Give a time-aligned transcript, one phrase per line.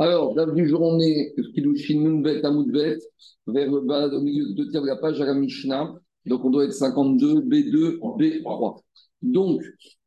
[0.00, 2.98] Alors, bienvenue journée, Kidushin Mounbet Amoudbet,
[3.46, 5.94] vers le bas, au milieu de tiers de la page à la Mishnah.
[6.26, 8.80] Donc, on doit être 52, B2, B3.
[9.22, 9.62] Donc,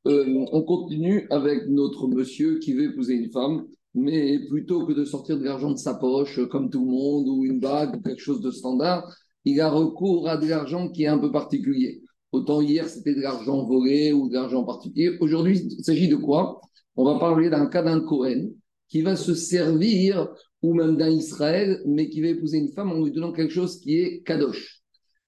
[0.08, 5.06] euh, on continue avec notre monsieur qui veut épouser une femme, mais plutôt que de
[5.06, 8.22] sortir de l'argent de sa poche, comme tout le monde, ou une bague, ou quelque
[8.22, 9.10] chose de standard,
[9.46, 12.02] il a recours à de l'argent qui est un peu particulier.
[12.34, 15.18] Autant hier, c'était de l'argent volé ou de l'argent particulier.
[15.22, 16.60] Aujourd'hui, il s'agit de quoi?
[16.98, 18.50] On va parler d'un cas d'un Cohen
[18.90, 20.28] qui va se servir,
[20.62, 23.80] ou même d'un Israël, mais qui va épouser une femme en lui donnant quelque chose
[23.80, 24.82] qui est kadosh.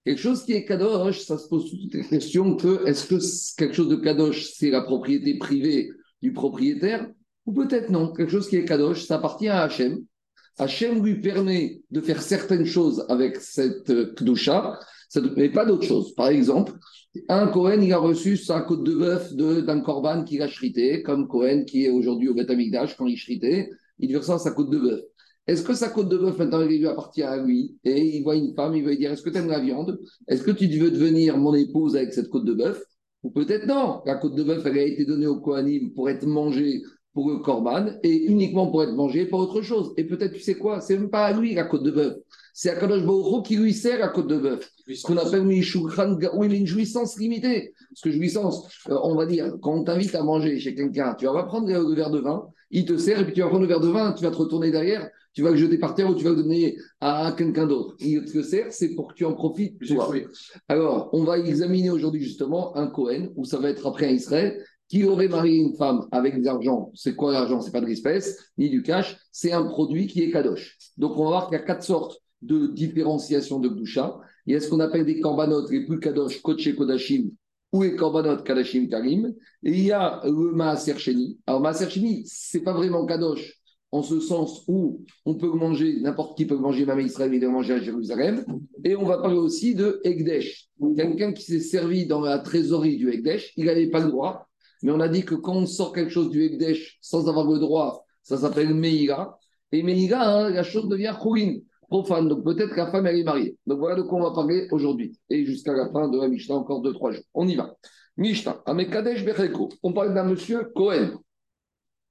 [0.05, 3.76] Quelque chose qui est kadosh, ça se pose toutes les questions que est-ce que quelque
[3.76, 5.90] chose de kadosh, c'est la propriété privée
[6.22, 7.09] du propriétaire,
[7.45, 8.14] ou peut-être non.
[8.14, 10.00] Quelque chose qui est kadosh, ça appartient à Hachem.
[10.58, 14.80] Hachem lui permet de faire certaines choses avec cette kdusha,
[15.36, 16.13] mais pas d'autres choses.
[16.16, 16.73] Par exemple,
[17.27, 21.27] un Cohen, il a reçu sa côte de bœuf d'un corban qu'il a chrité, comme
[21.27, 22.48] Cohen qui est aujourd'hui au Beth
[22.98, 23.70] quand il chritait,
[24.00, 25.02] il lui ressent sa côte de bœuf.
[25.48, 27.75] Est-ce que sa côte de bœuf, maintenant, il lui appartient à lui?
[27.83, 30.00] Et il voit une femme, il va lui dire Est-ce que tu aimes la viande?
[30.28, 32.80] Est-ce que tu veux devenir mon épouse avec cette côte de bœuf?
[33.23, 34.02] Ou peut-être non.
[34.05, 36.83] La côte de bœuf, elle a été donnée au Kohanim pour être mangée
[37.14, 39.94] pour le corban et uniquement pour être mangée, pas autre chose.
[39.98, 40.81] Et peut-être, tu sais quoi?
[40.81, 42.16] C'est même pas à lui la côte de bœuf.
[42.53, 44.69] C'est Akadosh Baruch qui lui sert la côte de bœuf.
[44.94, 47.73] Ce qu'on appelle oui, une jouissance limitée.
[47.89, 51.25] Parce que jouissance, euh, on va dire, quand on t'invite à manger chez quelqu'un, tu
[51.25, 53.67] vas prendre le verre de vin, il te sert, et puis tu vas prendre le
[53.67, 56.16] verre de vin, tu vas te retourner derrière, tu vas le jeter par terre ou
[56.16, 57.95] tu vas le donner à quelqu'un d'autre.
[58.00, 59.77] Il te sert, c'est pour que tu en profites.
[60.67, 64.64] Alors, on va examiner aujourd'hui justement un Cohen, où ça va être après un Israël,
[64.88, 66.92] qui aurait marié une femme avec de l'argent.
[66.95, 67.61] C'est quoi l'argent?
[67.61, 70.77] C'est pas de l'espèce, ni du cash, c'est un produit qui est kadosh.
[70.97, 74.20] Donc on va voir qu'il y a quatre sortes de différenciation de Gdusha.
[74.45, 77.32] Il y a ce qu'on appelle des corbanotes les plus kadosh, koché kodashim,
[77.72, 79.34] ou les corbanotes kadashim karim.
[79.64, 81.38] Et il y a le maaser sheni.
[81.45, 83.60] Alors maaser sheni, c'est pas vraiment kadosh
[83.92, 87.50] en ce sens où on peut manger, n'importe qui peut manger, même Israël, il doit
[87.50, 88.45] manger à Jérusalem.
[88.84, 90.70] Et on va parler aussi de Egdesh.
[90.95, 94.48] Quelqu'un qui s'est servi dans la trésorerie du Egdesh, il n'avait pas le droit.
[94.83, 97.60] Mais on a dit que quand on sort quelque chose du Egdesh sans avoir le
[97.60, 99.39] droit, ça s'appelle Meïra.
[99.72, 101.58] Et Meïra, hein, la chose devient Khourin
[101.89, 102.27] profane.
[102.27, 103.58] Donc peut-être que la femme, elle est mariée.
[103.66, 105.17] Donc voilà de quoi on va parler aujourd'hui.
[105.30, 107.23] Et jusqu'à la fin de la Mishnah, encore deux, trois jours.
[107.33, 107.76] On y va.
[108.17, 109.70] Mishnah, Amekadesh Becheko.
[109.83, 111.20] On parle d'un monsieur Cohen.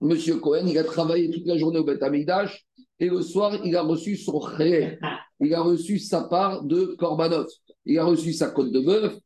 [0.00, 2.66] Monsieur Cohen, il a travaillé toute la journée au Beth Amidash
[3.00, 4.98] et le soir, il a reçu son khé.
[5.40, 7.46] Il a reçu sa part de korbanot.
[7.86, 9.16] Il a reçu sa côte de bœuf.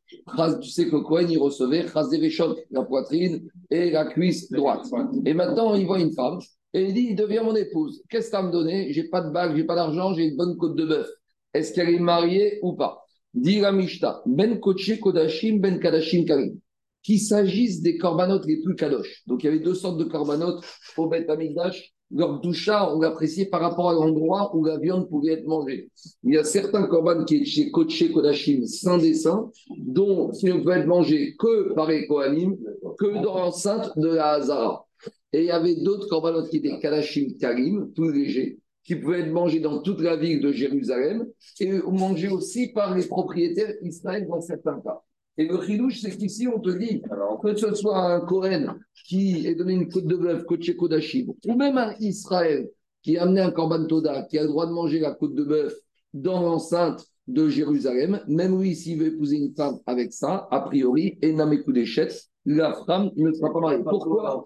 [0.61, 1.85] Tu sais que Cohen, il recevait
[2.71, 4.85] la poitrine et la cuisse droite.
[5.25, 6.39] Et maintenant, il voit une femme
[6.73, 8.01] et il dit Deviens mon épouse.
[8.09, 10.75] Qu'est-ce que me donné J'ai pas de bague, j'ai pas d'argent, j'ai une bonne côte
[10.75, 11.07] de bœuf.
[11.53, 13.05] Est-ce qu'elle est mariée ou pas?
[13.33, 13.71] Dit la
[14.25, 16.59] Ben Koché Kodashim, Ben Kadashim Karim.
[17.03, 19.23] Qu'il s'agisse des corbanotes les plus kadosh.
[19.27, 20.63] Donc il y avait deux sortes de corbanotes
[20.97, 21.93] au Bet Amigdash.
[22.15, 25.89] Leur on l'appréciait par rapport à l'endroit où la viande pouvait être mangée.
[26.23, 30.71] Il y a certains korban qui chez Koché Kodashim, saint des saints, dont ne peut
[30.71, 32.55] être mangé que par les Kohanim,
[32.99, 34.85] que dans l'enceinte de la Hazara.
[35.33, 39.31] Et il y avait d'autres corbanotes qui étaient Kalashim Karim, plus légers, qui pouvaient être
[39.31, 41.25] mangés dans toute la ville de Jérusalem
[41.59, 45.01] et mangés aussi par les propriétaires israéliens dans certains cas.
[45.37, 48.75] Et le chilouche, c'est qu'ici, on te dit alors, que ce soit un Kohen
[49.07, 52.69] qui ait donné une côte de bœuf, côte Kodashim, ou même un Israël
[53.01, 55.43] qui a amené un korban Toda, qui a le droit de manger la côte de
[55.43, 55.73] bœuf
[56.13, 61.17] dans l'enceinte de Jérusalem, même lui, s'il veut épouser une femme avec ça, a priori,
[61.21, 61.47] et n'a
[62.45, 63.83] la femme ne sera pas mariée.
[63.83, 64.45] Pourquoi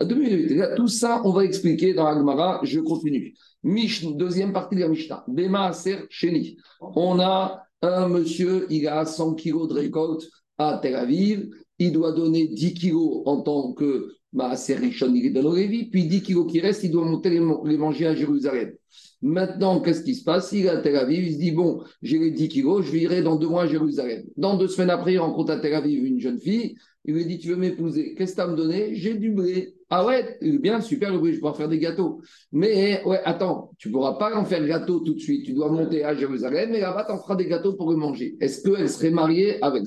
[0.00, 0.62] Deux minutes.
[0.76, 2.60] Tout ça, on va expliquer dans Agmara.
[2.62, 3.34] Je continue.
[3.62, 5.24] Mish, deuxième partie de la Mishnah.
[5.28, 6.56] Bema Aser Sheni.
[6.80, 11.50] On a un monsieur, il a 100 kilos de récolte à Tel Aviv.
[11.78, 16.22] Il doit donner 10 kilos en tant que Maaser Rishon, il est dans Puis 10
[16.22, 17.40] kilos qui restent, il doit monter les
[17.76, 18.72] manger à Jérusalem.
[19.20, 20.52] Maintenant, qu'est-ce qui se passe?
[20.52, 23.22] Il est à Tel Aviv, il se dit Bon, j'ai les 10 kilos, je irai
[23.22, 24.24] dans deux mois à Jérusalem.
[24.36, 26.76] Dans deux semaines après, il rencontre à Tel Aviv une jeune fille.
[27.04, 28.14] Il lui dit Tu veux m'épouser?
[28.14, 29.74] Qu'est-ce que tu as me donné J'ai du blé.
[29.90, 32.22] Ah ouais, bien, super le blé, je en faire des gâteaux.
[32.52, 35.44] Mais ouais, attends, tu ne pourras pas en faire gâteau tout de suite.
[35.44, 38.36] Tu dois monter à Jérusalem, mais là-bas, tu en feras des gâteaux pour le manger.
[38.40, 39.82] Est-ce qu'elle serait mariée avec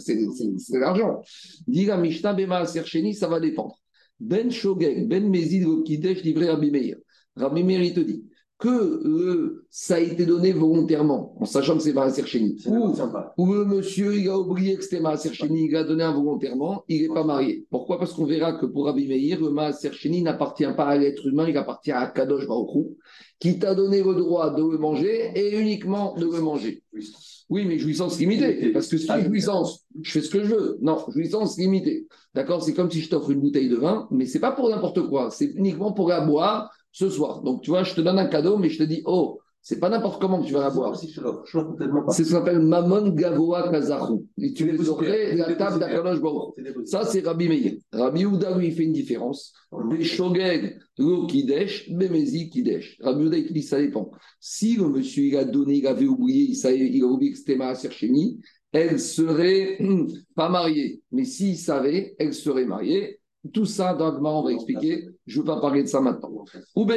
[0.73, 1.21] l'argent.
[1.67, 3.79] Dit la Mishnah Bema Sercheni, ça va dépendre.
[4.19, 6.97] Ben Shogeg, Ben Mezid, Kidesh, livré Rabbi Meir.
[7.35, 8.23] Rabbi il te dit
[8.57, 12.93] que ça a été donné volontairement, en sachant que c'est Maaser Chéni, ou,
[13.37, 17.01] ou le monsieur, il a oublié que c'était Maaser Chéni, il a donné involontairement, il
[17.01, 17.65] n'est pas marié.
[17.69, 17.99] Pourquoi?
[17.99, 21.49] Parce qu'on verra que pour Rabbi Meir, le Maaser Chéni n'appartient pas à l'être humain,
[21.49, 22.95] il appartient à Kadosh Baruchou,
[23.39, 26.81] qui t'a donné le droit de le manger et uniquement de le manger.
[27.49, 28.71] Oui, mais jouissance limitée.
[28.71, 30.77] Parce que si ah, jouissance, je fais ce que je veux.
[30.81, 32.07] Non, jouissance limitée.
[32.33, 32.63] D'accord?
[32.63, 35.29] C'est comme si je t'offre une bouteille de vin, mais c'est pas pour n'importe quoi.
[35.29, 37.41] C'est uniquement pour la boire ce soir.
[37.41, 39.89] Donc, tu vois, je te donne un cadeau, mais je te dis, oh, c'est pas
[39.89, 40.95] n'importe comment que tu vas l'avoir.
[40.95, 41.07] C'est
[42.23, 44.25] ce qu'on appelle Mamon Gavoa Kazachou.
[44.37, 46.19] Et tu les aurais la table d'Akalosh
[46.85, 47.73] Ça, c'est Rabbi Meir.
[47.91, 49.53] Rabbi Ouda, lui, il fait une différence.
[49.89, 52.97] Des Shogeg, Lo Kidesh, Bemezi Kidesh.
[53.01, 54.09] Rabbi Ouda, il dit ça dépend.
[54.39, 57.37] Si le monsieur, il a donné, il avait oublié, il, savait, il a oublié que
[57.39, 58.39] c'était Maaser Sheni,
[58.71, 61.01] elle serait hum, pas mariée.
[61.11, 63.19] Mais s'il savait, elle serait mariée.
[63.51, 65.09] Tout ça, dans on va expliquer.
[65.25, 66.45] Je ne veux pas parler de ça maintenant.
[66.75, 66.87] Ou.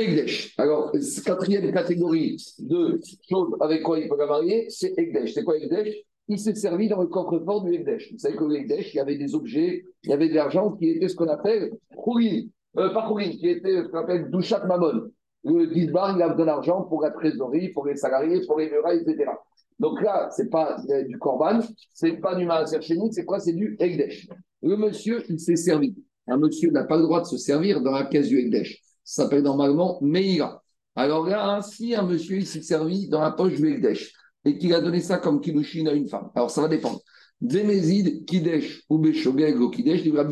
[0.59, 0.93] Alors,
[1.25, 5.33] quatrième catégorie de choses avec quoi il peut la marier, c'est Egdesh.
[5.33, 5.95] C'est quoi Egdesh
[6.29, 8.13] Il s'est servi dans le coffre-fort du Egdesh.
[8.13, 10.91] Vous savez que l'Egdesh, il y avait des objets, il y avait de l'argent qui
[10.91, 12.43] était ce qu'on appelle Khourin.
[12.77, 15.11] Euh, pas qui était ce qu'on appelle Douchat Mamon.
[15.45, 19.01] Le Gizbar, il a de l'argent pour la trésorerie, pour les salariés, pour les murailles,
[19.07, 19.31] etc.
[19.79, 20.77] Donc là, ce n'est pas
[21.07, 21.61] du Korban,
[21.95, 23.39] ce n'est pas du Maaser c'est quoi?
[23.39, 24.29] C'est du Egdesh.
[24.63, 25.95] Le monsieur, il s'est servi
[26.29, 28.83] un monsieur n'a pas le droit de se servir dans la caisse du Ekdesh.
[29.05, 30.63] Ça s'appelle normalement Meira.
[30.95, 34.13] Alors là, ainsi, un monsieur s'est servi dans la poche du Ekdesh
[34.45, 36.31] et qu'il a donné ça comme Kilushin à une femme.
[36.35, 37.01] Alors ça va dépendre.
[37.41, 40.25] Zemezid, Kidesh ou Beshogeg ou Kidesh, il va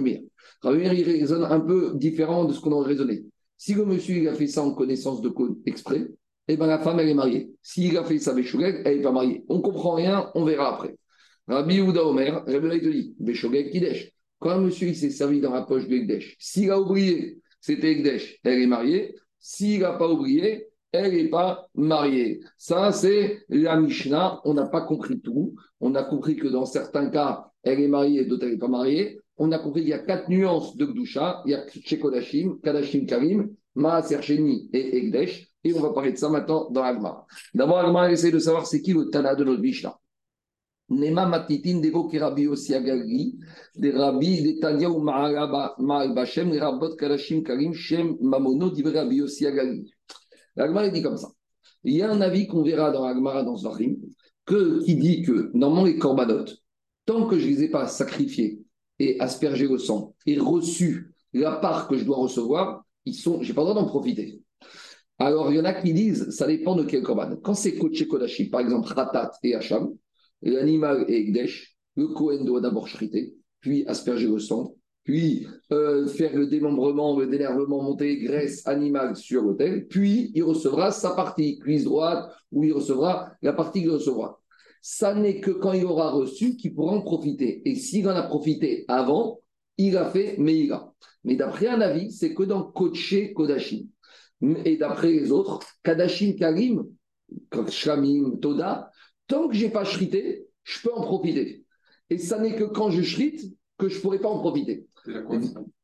[0.62, 3.24] Rabbi il raisonne un peu différent de ce qu'on aurait raisonné.
[3.56, 6.08] Si le monsieur il a fait ça en connaissance de code exprès,
[6.48, 7.52] eh ben la femme elle est mariée.
[7.62, 9.44] S'il a fait ça Beshogeg, elle n'est pas mariée.
[9.48, 10.96] On comprend rien, on verra après.
[11.46, 14.12] Rabbi Ouda Omer, Rabbi te dit Beshogeg Kidesh.
[14.46, 18.62] Quand un monsieur s'est servi dans la poche de s'il a oublié, c'était Ekdesh, elle
[18.62, 19.16] est mariée.
[19.40, 22.38] S'il n'a pas oublié, elle n'est pas mariée.
[22.56, 24.40] Ça, c'est la Mishnah.
[24.44, 25.56] On n'a pas compris tout.
[25.80, 29.18] On a compris que dans certains cas, elle est mariée, d'autres, elle n'est pas mariée.
[29.36, 31.42] On a compris qu'il y a quatre nuances de Gdusha.
[31.44, 34.20] Il y a Shekodashim, Kadashim Karim, Maaser
[34.72, 35.48] et Ekdesh.
[35.64, 37.26] Et on va parler de ça maintenant dans Agmar.
[37.52, 39.98] D'abord, Agmar essaie de savoir c'est qui le Tana de notre Mishnah.
[40.88, 42.08] Nema matitin dego
[42.50, 43.38] aussi agali,
[43.74, 49.20] des rabbi des tanya ou ma'al bashem, les rabot karashim karim shem mamono divrei rabbi
[49.20, 49.92] aussi agali.
[50.54, 51.28] L'agmara dit comme ça.
[51.82, 53.96] Il y a un avis qu'on verra dans l'agmara dans Zvachim,
[54.44, 56.56] que, qui dit que normalement les corbanotes,
[57.04, 58.60] tant que je ne les ai pas sacrifiés
[58.98, 63.52] et aspergés au sang et reçus la part que je dois recevoir, ils sont, j'ai
[63.52, 64.40] pas le droit d'en profiter.
[65.18, 67.36] Alors, il y en a qui disent, ça dépend de quel korban.
[67.42, 69.94] Quand c'est Koché Kodashi, par exemple, Ratat et Hacham,
[70.50, 76.36] l'animal est Ekdesh, le Kohen doit d'abord chriter, puis asperger le sang, puis euh, faire
[76.36, 81.84] le démembrement, le dénervement, monter graisse animale sur l'autel, puis il recevra sa partie, cuisse
[81.84, 84.40] droite, ou il recevra la partie qu'il recevra.
[84.82, 87.62] Ça n'est que quand il aura reçu qu'il pourra en profiter.
[87.68, 89.40] Et s'il en a profité avant,
[89.78, 90.92] il a fait Meïla.
[91.24, 93.86] Mais d'après un avis, c'est que dans Koché Kodashim.
[94.64, 96.84] Et d'après les autres, Kadashim Karim,
[97.68, 98.90] Shamim Toda,
[99.26, 101.64] Tant que je n'ai pas chrité, je peux en profiter.
[102.10, 104.86] Et ça n'est que quand je chrite que je ne pourrai pas en profiter.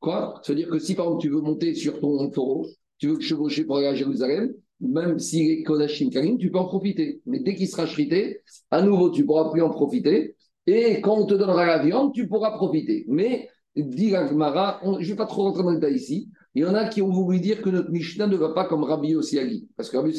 [0.01, 0.41] Quoi?
[0.43, 2.67] C'est-à-dire que si par exemple tu veux monter sur ton taureau,
[2.99, 6.67] tu veux chevaucher pour aller à Jérusalem, même s'il est Kodashim Karim, tu peux en
[6.67, 7.21] profiter.
[7.27, 8.41] Mais dès qu'il sera chrité,
[8.71, 10.37] à nouveau, tu ne pourras plus en profiter.
[10.67, 13.05] Et quand on te donnera la viande, tu pourras profiter.
[13.09, 16.67] Mais, dit Gmara, je ne vais pas trop rentrer dans le détail ici, il y
[16.67, 19.69] en a qui ont voulu dire que notre Mishnah ne va pas comme Rabbi Osiagi.
[19.77, 20.13] Parce que Rabbi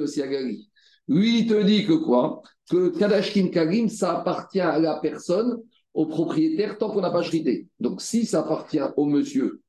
[0.00, 0.68] Osiagi te dit
[1.08, 2.42] lui, il te dit que quoi?
[2.70, 5.60] Que Kadashim Karim, ça appartient à la personne,
[5.92, 7.68] au propriétaire, tant qu'on n'a pas chrité.
[7.78, 9.62] Donc, si ça appartient au monsieur,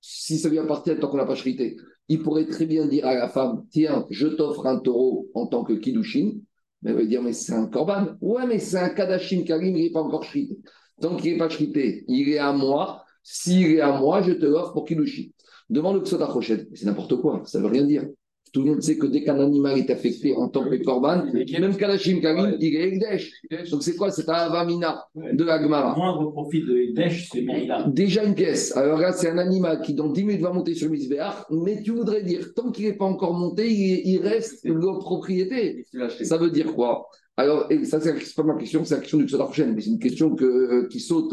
[0.00, 1.76] si ça lui appartient tant qu'on n'a pas chrité,
[2.08, 5.62] il pourrait très bien dire à la femme Tiens, je t'offre un taureau en tant
[5.62, 6.32] que Kidushin.
[6.80, 8.16] Mais elle va dire Mais c'est un Korban.
[8.22, 10.56] Ouais, mais c'est un Kadashim Karim, il n'est pas encore chrité.
[11.00, 13.04] Tant qu'il n'est pas chrité, il est à moi.
[13.22, 15.28] S'il est à moi, je te l'offre pour Kidushin.
[15.70, 16.32] Devant le Ksota
[16.74, 18.04] c'est n'importe quoi, ça ne veut rien dire.
[18.52, 21.76] Tout le monde sait que dès qu'un animal est affecté en tant que korban, même
[21.76, 23.30] Kalashim Karim, il est Egdesh.
[23.70, 25.90] Donc c'est quoi C'est un Avamina de l'Agmara.
[25.90, 27.44] Le moindre profit de Egdesh, c'est.
[27.88, 28.76] Déjà une pièce.
[28.76, 31.90] Alors là, c'est un animal qui dans 10 minutes va monter sur Misbéach, mais tu
[31.90, 35.84] voudrais dire, tant qu'il n'est pas encore monté, il, reste le propriété.
[36.22, 37.06] Ça veut dire quoi?
[37.38, 40.00] Alors, et ça, c'est pas ma question, c'est la question du prochaine, mais c'est une
[40.00, 41.32] question que, qui, saute,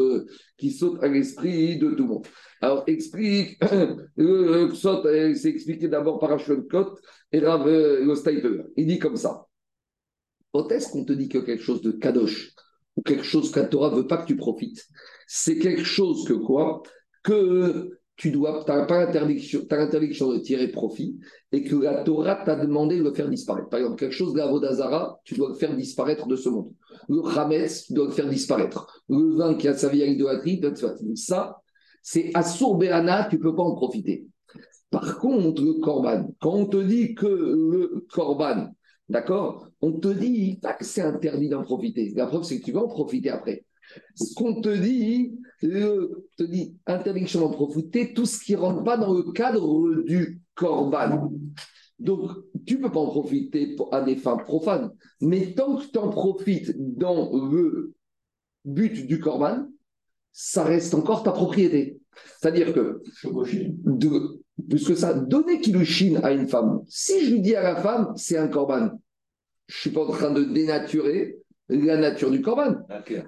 [0.56, 2.28] qui saute à l'esprit de tout le monde.
[2.62, 3.58] Alors, explique,
[4.16, 6.38] le saute, c'est expliqué d'abord par
[6.70, 7.00] Kot
[7.32, 9.48] et Rav le Il dit comme ça.
[10.70, 12.54] Est-ce qu'on te dit que quelque chose de kadosh,
[12.96, 14.86] ou quelque chose que Torah ne veut pas que tu profites,
[15.26, 16.84] c'est quelque chose que quoi?
[18.16, 21.20] Tu dois, n'as pas l'interdiction, l'interdiction de tirer profit
[21.52, 23.70] et que la Torah t'a demandé de le faire disparaître.
[23.70, 26.72] Par exemple, quelque chose de la Vodazara, tu dois le faire disparaître de ce monde.
[27.10, 29.04] Le Hametz, tu dois le faire disparaître.
[29.10, 30.62] Le vin qui a servi à l'idolâtrie,
[31.16, 31.62] ça,
[32.02, 34.26] c'est Assour Béana, tu peux pas en profiter.
[34.90, 38.70] Par contre, le Korban, quand on te dit que le Korban,
[39.10, 42.14] d'accord, on te dit que c'est interdit d'en profiter.
[42.16, 43.66] La preuve, c'est que tu vas en profiter après.
[44.16, 48.84] Ce qu'on te dit, le, te dit interdiction d'en profiter, tout ce qui ne rentre
[48.84, 51.32] pas dans le cadre du corban.
[52.00, 52.32] Donc,
[52.66, 54.92] tu ne peux pas en profiter à des fins profanes.
[55.22, 57.94] Mais tant que tu en profites dans le
[58.66, 59.68] but du corban,
[60.32, 61.98] ça reste encore ta propriété.
[62.40, 67.64] C'est-à-dire que, de, puisque ça, donner Kilushin à une femme, si je lui dis à
[67.64, 68.90] la femme, c'est un corban,
[69.68, 71.38] je ne suis pas en train de dénaturer
[71.70, 72.76] la nature du corban.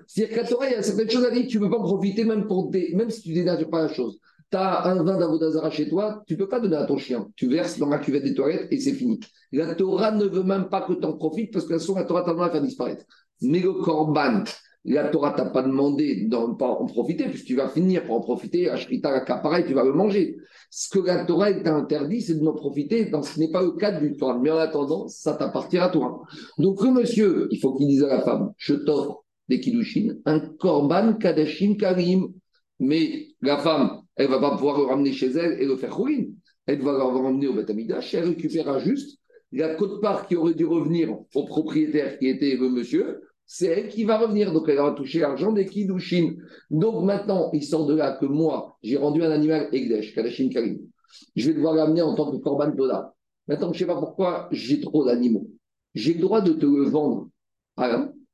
[0.05, 1.83] C'est-à-dire qu'à Torah, il y a certaines choses à dire, tu ne peux pas en
[1.83, 4.19] profiter même, pour des, même si tu dénatures pas la chose.
[4.49, 7.27] Tu as un vin d'Avodazara chez toi, tu ne peux pas donner à ton chien.
[7.35, 9.19] Tu verses dans la cuvette des toilettes et c'est fini.
[9.51, 12.31] La Torah ne veut même pas que tu en profites parce que la Torah t'a
[12.31, 13.05] demandé à faire disparaître.
[13.41, 14.43] Mais le corban,
[14.85, 18.21] la Torah t'a pas demandé d'en pas en profiter, puisque tu vas finir pour en
[18.21, 20.37] profiter, Ashrita, pareil, tu vas le manger.
[20.69, 23.71] Ce que la Torah t'a interdit, c'est de n'en profiter, dans ce n'est pas le
[23.71, 24.37] cadre du Torah.
[24.37, 26.23] Mais en attendant, ça t'appartient à toi.
[26.57, 30.39] Donc le monsieur, il faut qu'il dise à la femme, je t'offre des kiddushin, un
[30.39, 32.33] korban kadashim karim.
[32.79, 36.29] Mais la femme, elle va pas pouvoir le ramener chez elle et le faire rouler.
[36.65, 39.19] Elle va le ramener au Beth Amidash, elle récupérera juste
[39.51, 44.03] la cote-part qui aurait dû revenir au propriétaire qui était le monsieur, c'est elle qui
[44.03, 44.51] va revenir.
[44.51, 46.35] Donc, elle va toucher l'argent des Kiddushin.
[46.69, 50.79] Donc, maintenant, il sort de là que moi, j'ai rendu un animal Egdesh, Kadashin Karim.
[51.35, 53.15] Je vais devoir l'amener en tant que Korban Toda.
[53.47, 55.47] Maintenant, je ne sais pas pourquoi j'ai trop d'animaux.
[55.95, 57.29] J'ai le droit de te le vendre,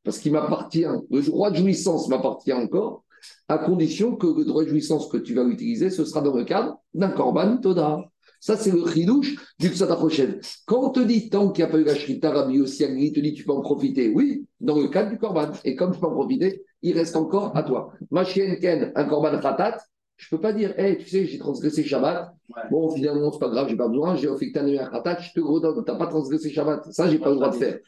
[0.03, 0.85] parce qu'il m'appartient.
[1.11, 3.03] Le droit de jouissance m'appartient encore,
[3.47, 6.43] à condition que le droit de jouissance que tu vas utiliser, ce sera dans le
[6.43, 8.09] cadre d'un Korban Toda.
[8.39, 10.39] Ça, c'est le chidouche du Ksata prochaine.
[10.65, 13.13] Quand on te dit tant qu'il n'y a pas eu la Shrita, Rabbi aussi, il
[13.13, 14.09] te dit tu peux en profiter.
[14.09, 15.51] Oui, dans le cadre du Korban.
[15.63, 17.93] Et comme tu peux en profiter, il reste encore à toi.
[18.11, 19.77] Ma chienne Ken, un Korban Khatat,
[20.17, 22.33] je ne peux pas dire, hey, tu sais, j'ai transgressé Shabbat.
[22.69, 25.83] Bon, finalement, c'est pas grave, j'ai pas besoin, j'ai offert un Khatat, je te redonne,
[25.83, 26.91] tu n'as pas transgressé Shabbat.
[26.91, 27.79] Ça, j'ai pas le droit de faire.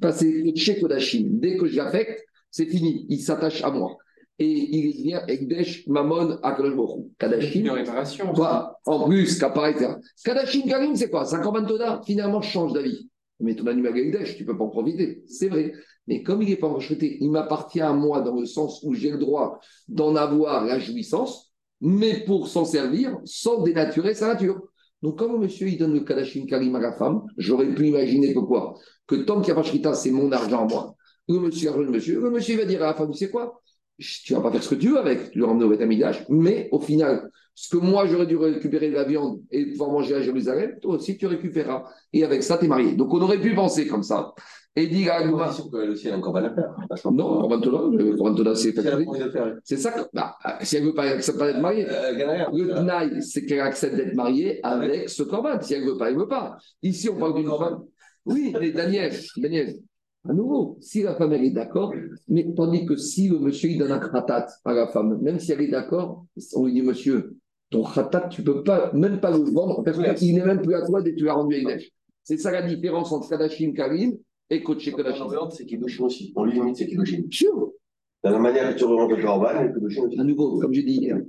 [0.00, 1.28] Passer le Tché Kodashim.
[1.40, 3.96] Dès que je l'affecte, c'est fini, il s'attache à moi
[4.38, 6.76] et il vient Ekdesh Mamon Akadosh
[7.18, 7.70] Kadashim.
[8.34, 8.78] Quoi?
[8.84, 9.76] En plus, qu'apparaît
[10.24, 11.24] Kadashim Karim, c'est quoi?
[11.24, 13.08] 50 Toda Finalement, je change d'avis.
[13.40, 15.22] Mais ton animal Ekdesh, tu peux pas en profiter.
[15.26, 15.72] C'est vrai.
[16.06, 19.10] Mais comme il n'est pas rejeté, il m'appartient à moi dans le sens où j'ai
[19.10, 24.60] le droit d'en avoir la jouissance, mais pour s'en servir sans dénaturer sa nature.
[25.02, 28.40] Donc, comme monsieur il donne le Kadashim Karim à la femme, j'aurais pu imaginer que
[28.40, 28.74] quoi?
[29.06, 30.96] Que tant qu'il n'y a pas c'est mon argent à moi.
[31.28, 33.60] Le monsieur, le monsieur, le monsieur va dire à la femme, tu sais quoi?
[33.98, 36.68] Tu vas pas faire ce que tu veux avec, tu le ramener au Betamidash, mais
[36.72, 40.20] au final, ce que moi j'aurais dû récupérer de la viande et pouvoir manger à
[40.20, 41.84] Jérusalem, toi aussi tu récupéreras.
[42.12, 42.96] Et avec ça, tu es marié.
[42.96, 44.34] Donc on aurait pu penser comme ça.
[44.76, 45.50] Et dit à Agma.
[45.50, 46.74] aussi, elle a encore à faire.
[47.12, 48.74] Non, Corban c'est
[49.62, 50.00] C'est ça que.
[50.12, 51.86] Bah, si elle veut pas, accepter d'être mariée.
[51.88, 55.60] Euh, le Tnaï, c'est qu'elle accepte d'être mariée avec ce Corban.
[55.60, 56.56] Si elle veut pas, elle veut pas.
[56.82, 57.84] Ici, on parle d'une femme.
[58.26, 59.76] Oui, mais Daniel, Daniel,
[60.26, 61.94] à nouveau, si la femme elle est d'accord,
[62.28, 65.52] mais tandis que si le monsieur il donne un khatat à la femme, même si
[65.52, 67.36] elle est d'accord, on lui dit monsieur,
[67.70, 70.74] ton khatat, tu ne peux pas, même pas le vendre, parce qu'il n'est même plus
[70.74, 71.76] à toi dès que tu l'as rendu à
[72.22, 74.16] C'est ça la différence entre Kadashim Karim
[74.48, 75.26] et Koché Kadashim.
[75.50, 76.32] C'est Kiddushin aussi.
[76.36, 77.22] On lui limite, c'est Kiddushin.
[77.30, 77.72] Sûr.
[78.24, 80.18] De la manière que tu revends le Corban, aussi.
[80.18, 81.20] À nouveau, comme j'ai dit hier,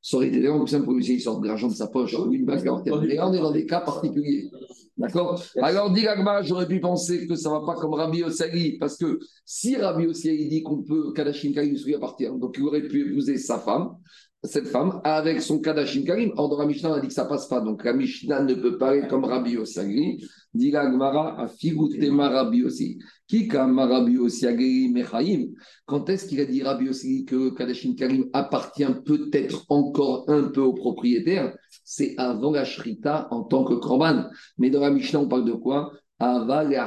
[0.00, 2.12] ça aurait été vraiment plus simple pour lui, il sort de l'argent de sa poche
[2.12, 4.50] une là, on est dans des cas particuliers.
[4.96, 5.42] D'accord.
[5.60, 6.06] Alors, dit
[6.42, 10.06] j'aurais pu penser que ça ne va pas comme Rabbi Osali, parce que si Rabbi
[10.06, 13.96] Osali dit qu'on peut, Kadashin Karim lui appartient, donc il aurait pu épouser sa femme,
[14.44, 16.32] cette femme, avec son Kadashin Karim.
[16.36, 18.42] Or, dans la Mishnah, on a dit que ça ne passe pas, donc la Mishnah
[18.42, 20.24] ne peut pas comme Rabbi Osali.
[20.52, 22.98] Dit Gmara, a Figutema Rabbi aussi.
[23.28, 25.46] Qui Rabbi Osali Mechaim?
[25.86, 30.60] Quand est-ce qu'il a dit Rabbi Osali que Kadashin Karim appartient peut-être encore un peu
[30.60, 31.56] au propriétaire?
[31.84, 34.24] C'est avant la shrita en tant que korban.
[34.58, 35.92] Mais dans la Mishnah, on parle de quoi?
[36.18, 36.80] Aval et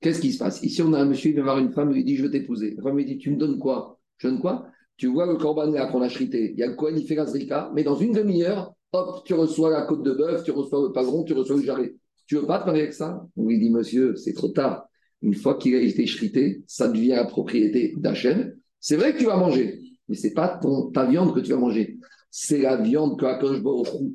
[0.00, 0.62] Qu'est-ce qui se passe?
[0.62, 2.30] Ici, on a un monsieur, il vient voir une femme, il lui dit Je veux
[2.30, 2.74] t'épouser.
[2.76, 3.98] La femme lui dit Tu me donnes quoi?
[4.18, 4.66] Je donne quoi?
[4.98, 6.52] Tu vois le korban là qu'on a shrité.
[6.52, 9.70] Il y a le il fait la zrika, mais dans une demi-heure, hop, tu reçois
[9.70, 11.94] la côte de bœuf, tu reçois le pagron, tu reçois le jarret.
[12.26, 13.24] Tu veux pas te marier avec ça?
[13.36, 14.84] On lui dit Monsieur, c'est trop tard.
[15.22, 18.52] Une fois qu'il a été shrité, ça devient la propriété d'Hachem.
[18.78, 21.56] C'est vrai que tu vas manger, mais c'est pas ton, ta viande que tu vas
[21.56, 21.98] manger
[22.30, 23.62] c'est la viande que Akash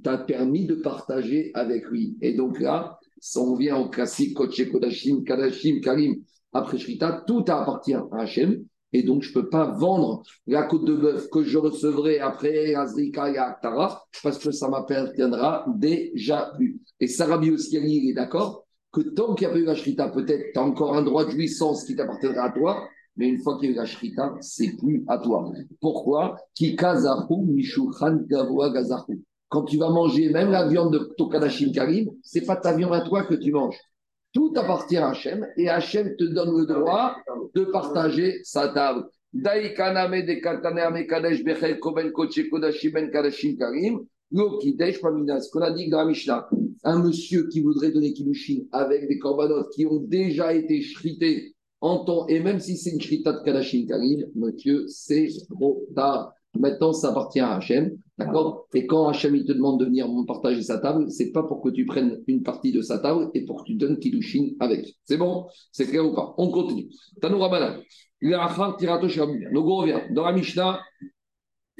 [0.04, 2.18] t'a permis de partager avec lui.
[2.22, 3.00] Et donc là,
[3.36, 6.16] on vient au classique Koche Kodashim, Kadashim, Karim,
[6.52, 8.64] après Shrita, tout appartient à Hachem.
[8.94, 12.76] Et donc, je ne peux pas vendre la côte de bœuf que je recevrai après
[12.76, 16.80] Azrika et Aktara, parce que ça m'appartiendra déjà vu.
[17.00, 20.10] Et Sarabi aussi, il est d'accord que tant qu'il n'y a pas eu la Shrita,
[20.10, 23.58] peut-être tu as encore un droit de jouissance qui t'appartiendra à toi, mais une fois
[23.58, 25.52] qu'il y a eu la shrita, c'est plus à toi.
[25.80, 26.36] Pourquoi?
[29.50, 33.02] Quand tu vas manger même la viande de Tokadashim Karim, c'est pas ta viande à
[33.02, 33.80] toi que tu manges.
[34.34, 37.16] Tout appartient à Hachem et Hachem te donne le droit
[37.54, 39.06] de partager sa table.
[39.32, 39.74] Ben
[45.02, 45.50] Paminas.
[45.52, 46.50] Qu'on a dit dans la Mishnah,
[46.84, 52.06] un monsieur qui voudrait donner Kiddushin avec des corbanotes qui ont déjà été shrités en
[52.06, 56.34] temps, et même si c'est une shrita de Kadashim Karim, monsieur, c'est trop tard.
[56.56, 57.98] Maintenant, ça appartient à Hachem.
[58.18, 61.62] D'accord Et quand Hachem il te demande de venir partager sa table, c'est pas pour
[61.62, 64.96] que tu prennes une partie de sa table et pour que tu donnes Kiddushin avec.
[65.06, 66.90] C'est bon C'est clair ou pas On continue.
[67.22, 67.80] Tanoura Banan.
[68.22, 70.02] Donc on revient.
[70.12, 70.80] Dans la Mishnah,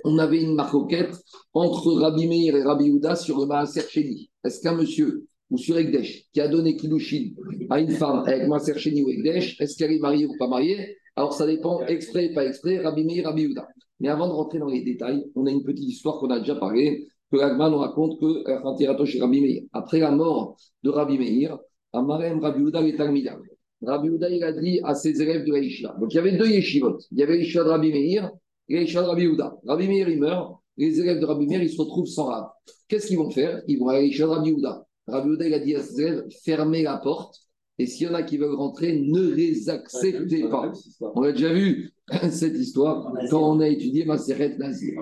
[0.04, 1.16] on avait une marcoquette
[1.54, 4.30] entre Rabbi Meir et Rabbi Houda sur le Maaser Sheni.
[4.44, 7.30] Est-ce qu'un monsieur ou sur Ekdesh qui a donné Kiddushin
[7.70, 10.98] à une femme avec Maaser Sheni ou Ekdesh, est-ce qu'elle est mariée ou pas mariée?
[11.16, 13.68] Alors ça dépend, exprès, pas exprès, Rabbi Meir, Rabbi Houda.
[14.04, 16.56] Mais avant de rentrer dans les détails, on a une petite histoire qu'on a déjà
[16.56, 19.64] parlé, que l'Agma nous raconte que Meir.
[19.72, 21.58] Après la mort de Rabbi Meir,
[21.94, 23.42] Amarem Rabbi Houda est Talmidam.
[23.82, 25.96] Rabbi Houda, il a dit à ses élèves de la Yeshiva.
[26.02, 26.98] Donc il y avait deux yeshivot.
[27.12, 28.30] Il y avait l'Yeshiva de Rabbi Meir
[28.68, 29.28] et l'Yeshiva de Rabbi.
[29.66, 30.58] Rabbi Meir, il meurt.
[30.76, 32.48] Les élèves de Rabbi Meir, ils se retrouvent sans rab.
[32.90, 33.62] Qu'est-ce qu'ils vont faire?
[33.70, 34.86] Ils vont à l'Yeshiva de Rabbi Houda.
[35.08, 37.38] Rabbi il a dit à ses élèves fermez la porte.
[37.80, 40.72] Et s'il y en a qui veulent rentrer, ne les acceptez pas.
[41.16, 41.92] On a déjà vu
[42.30, 44.94] cette histoire quand on a étudié Maseret Nazir.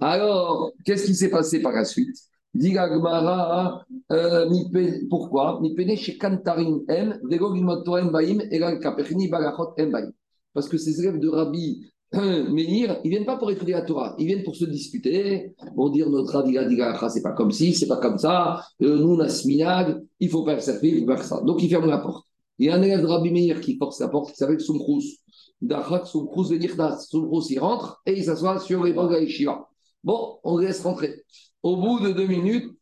[0.00, 2.16] Alors, qu'est-ce qui s'est passé par la suite?
[4.12, 4.46] Euh,
[5.08, 5.60] pourquoi?
[10.54, 11.91] Parce que ces élèves de Rabbi
[12.50, 16.10] Meir, ils viennent pas pour étudier la Torah, ils viennent pour se disputer, pour dire
[16.10, 19.28] notre Rabbi a c'est pas comme ci, c'est pas comme ça, euh, nous on a
[19.28, 21.40] ce minag, il faut faire ça, il faut faire ça.
[21.40, 22.26] Donc ils ferment la porte.
[22.58, 25.02] Il y a un élève de Rabbi Meir qui force la porte, qui s'appelle Soumkrous.
[25.62, 26.98] Dachak Soumkrous Venirdas.
[27.08, 29.68] Soumkrous il rentre et il s'assoit sur les bancs la
[30.04, 31.22] Bon, on laisse rentrer.
[31.62, 32.72] Au bout de deux minutes,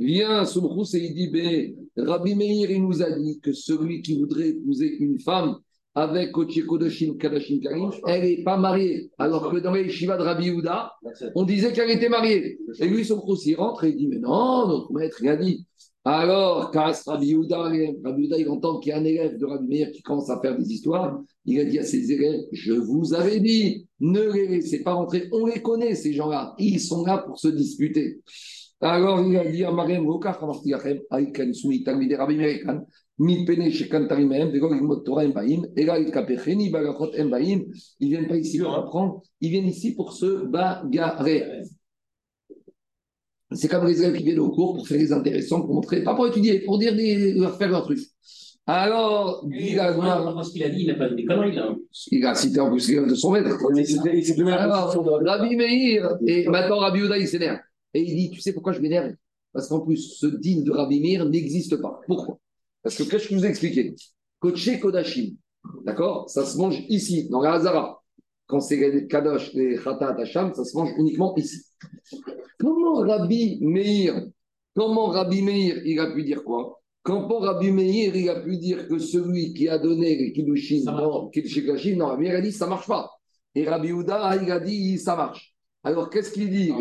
[0.00, 4.18] Vient Soumrous et il dit ben, Rabbi Meir, il nous a dit que celui qui
[4.18, 5.56] voudrait épouser une femme
[5.94, 9.10] avec Kochi Kodashim Kadashim Karim, elle n'est pas mariée.
[9.18, 10.92] Alors que dans les Shiva de Rabbi Houda,
[11.34, 12.58] on disait qu'elle était mariée.
[12.78, 15.66] Et lui, Soumrous, il rentre et il dit Mais non, notre maître, il a dit
[16.02, 19.90] alors, quand Rabbi Yehuda, Rabbi il entend qu'il y a un élève de Rabbi Meir
[19.92, 21.20] qui commence à faire des histoires.
[21.44, 25.28] Il a dit à ses élèves Je vous avais dit, ne les laissez pas rentrer.
[25.30, 26.54] On les connaît, ces gens-là.
[26.58, 28.22] Ils sont là pour se disputer.
[28.82, 30.06] Alors, il a dit à Mariam
[38.00, 41.44] ils viennent pas ici pour apprendre, ils viennent ici pour se bagarrer.
[43.52, 46.14] C'est comme les élèves qui viennent au cours pour faire des intéressants, pour montrer, pas
[46.14, 47.98] pour étudier, pour dire des, leur faire leur truc.
[48.66, 51.74] Alors, il a, parce qu'il a dit, il n'a pas dit des conneries là.
[52.12, 53.58] Il a cité en plus de son maître.
[54.48, 54.94] Alors,
[55.26, 57.58] Rabbi Meir, et maintenant Rabbi Uda, il s'énerve.
[57.94, 59.14] Et il dit, tu sais pourquoi je m'énerve?
[59.52, 62.00] Parce qu'en plus, ce digne de Rabbi Meir n'existe pas.
[62.06, 62.38] Pourquoi?
[62.82, 63.94] Parce que qu'est-ce que je vous ai expliqué?
[64.38, 65.36] Koché Kodashim,
[65.84, 66.30] d'accord?
[66.30, 68.02] Ça se mange ici, dans la Hazara.
[68.46, 71.62] Quand c'est Kadosh et Khatat Hacham, ça se mange uniquement ici.
[72.58, 74.26] Comment Rabbi Meir,
[74.74, 76.80] comment Rabbi Meir, il a pu dire quoi?
[77.02, 81.28] Quand Rabbi Meir, il a pu dire que celui qui a donné les Kiddushin, non,
[81.28, 83.10] Kiddushin, non, Rabbi Meir a dit ça marche pas.
[83.54, 85.54] Et Rabbi Uda, il a dit ça marche.
[85.82, 86.72] Alors qu'est-ce qu'il dit?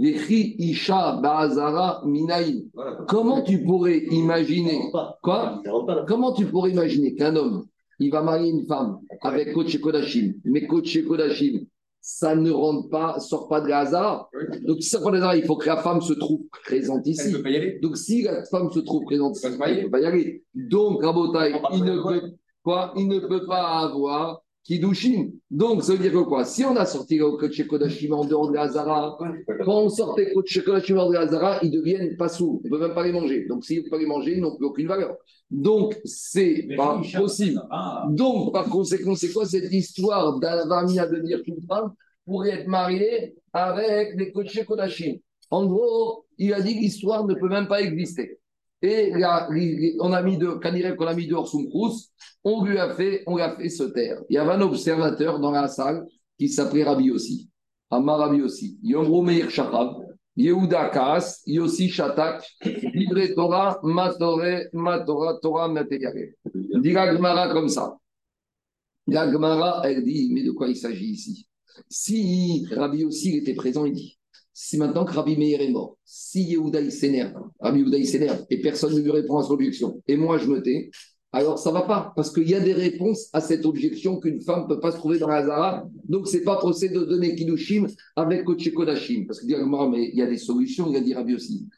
[0.00, 2.70] Isha Ba'azara Minaïm.
[3.08, 4.80] Comment tu pourrais imaginer
[5.22, 5.62] quoi
[6.06, 7.66] Comment tu pourrais imaginer qu'un homme
[8.00, 10.32] il va marier une femme avec Koche Kodashim.
[10.44, 11.66] Mais Koche Kodashim,
[12.00, 14.28] ça ne rentre pas, sort pas de la
[14.66, 17.34] Donc, si ça prend de il faut que la femme se trouve présente ici.
[17.82, 20.42] Donc, si la femme se trouve présente ici, elle ne peut pas y aller.
[20.54, 22.32] Donc, Rabotai, il ne peut,
[22.64, 25.30] quoi, il ne peut pas avoir Kiddushin.
[25.50, 26.44] Donc, ça veut dire que quoi?
[26.44, 29.18] Si on a sorti le Kodesh Kodashim en dehors de la Hazara,
[29.64, 32.60] quand on sortait Kodesh Kodashim en dehors de la Hazara, ils deviennent pas sous.
[32.62, 33.46] On ne peut même pas les manger.
[33.46, 35.16] Donc, s'ils ne peuvent pas les manger, ils n'ont plus aucune valeur.
[35.50, 37.60] Donc, c'est pas possible.
[38.10, 41.92] Donc, par conséquent, c'est quoi cette histoire d'Avamia de dire qu'une femme
[42.24, 45.16] pourrait être mariée avec des Kodesh Kodashim?
[45.50, 48.39] En gros, il a dit que l'histoire ne peut même pas exister.
[48.82, 49.12] Et
[50.00, 52.08] on a mis de, qu'on a mis dehors Soumkrous,
[52.42, 54.22] on lui a fait, on lui a fait se taire.
[54.30, 56.06] Il y avait un observateur dans la salle
[56.38, 57.50] qui s'appelait Rabbi aussi,
[57.90, 59.96] Amar Rabbi aussi, Yom Meir Shachab,
[60.36, 62.42] Yehuda Kaas, Yossi Shatak,
[62.94, 66.34] Libre Torah, Matore, Matora, Torah, Mateyare.
[66.54, 67.98] Dit la Gemara comme ça.
[69.06, 71.46] La Gemara, elle dit, mais de quoi il s'agit ici?
[71.88, 74.19] Si Rabbi aussi était présent, il dit,
[74.62, 78.94] si maintenant que Rabbi Meir est mort, si Yehuda s'énerve, Rabbi Yehuda s'énerve et personne
[78.94, 80.90] ne lui répond à son objection, et moi je me tais,
[81.32, 84.64] alors ça va pas, parce qu'il y a des réponses à cette objection qu'une femme
[84.64, 85.88] ne peut pas se trouver dans la Zara.
[86.08, 89.26] Donc, c'est pas procédé de donner Kiddushin avec Koché Kodashim.
[89.26, 91.68] Parce que dire, mais il y a des solutions, il a dit Rabbi aussi.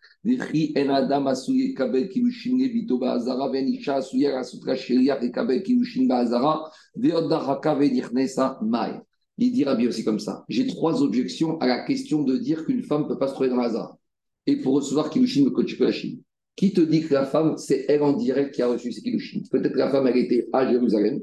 [9.38, 10.44] Il dit Rabbi aussi comme ça.
[10.48, 13.48] J'ai trois objections à la question de dire qu'une femme ne peut pas se trouver
[13.48, 13.98] dans la Zara.
[14.46, 16.18] Et pour recevoir le Koché Kodashim.
[16.54, 19.40] Qui te dit que la femme, c'est elle en direct qui a reçu ses kiddushin?
[19.50, 21.20] Peut-être que la femme, elle était à Jérusalem.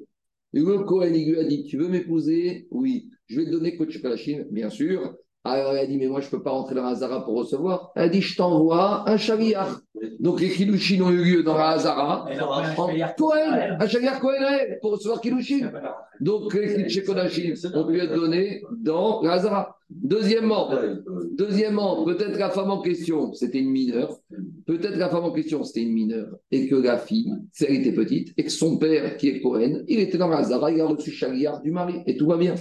[0.54, 2.68] Le Kohen, lui a dit Tu veux m'épouser?
[2.72, 3.10] Oui.
[3.28, 5.16] Je vais te donner coach Kalachim, bien sûr.
[5.44, 7.36] Alors elle a dit Mais moi, je ne peux pas rentrer dans la Hazara pour
[7.36, 7.92] recevoir.
[7.96, 9.80] Elle a dit Je t'envoie un chariar.
[10.20, 12.26] Donc les kiddushin ont eu lieu dans la Hazara.
[13.18, 15.72] Kohen, un chariar Kohen pour recevoir kiddushin.
[16.20, 19.79] Donc les Kodashim, on lui a donné dans la Hazara.
[19.90, 20.70] Deuxièmement,
[21.32, 24.20] deuxièmement peut-être la femme en question, c'était une mineure.
[24.68, 26.36] Peut-être la femme en question, c'était une mineure.
[26.52, 30.00] Et que la fille, elle était petite, et que son père, qui est Cohen, il
[30.00, 31.96] était dans la Zara, il a reçu Chaliar du mari.
[32.06, 32.54] Et tout va bien.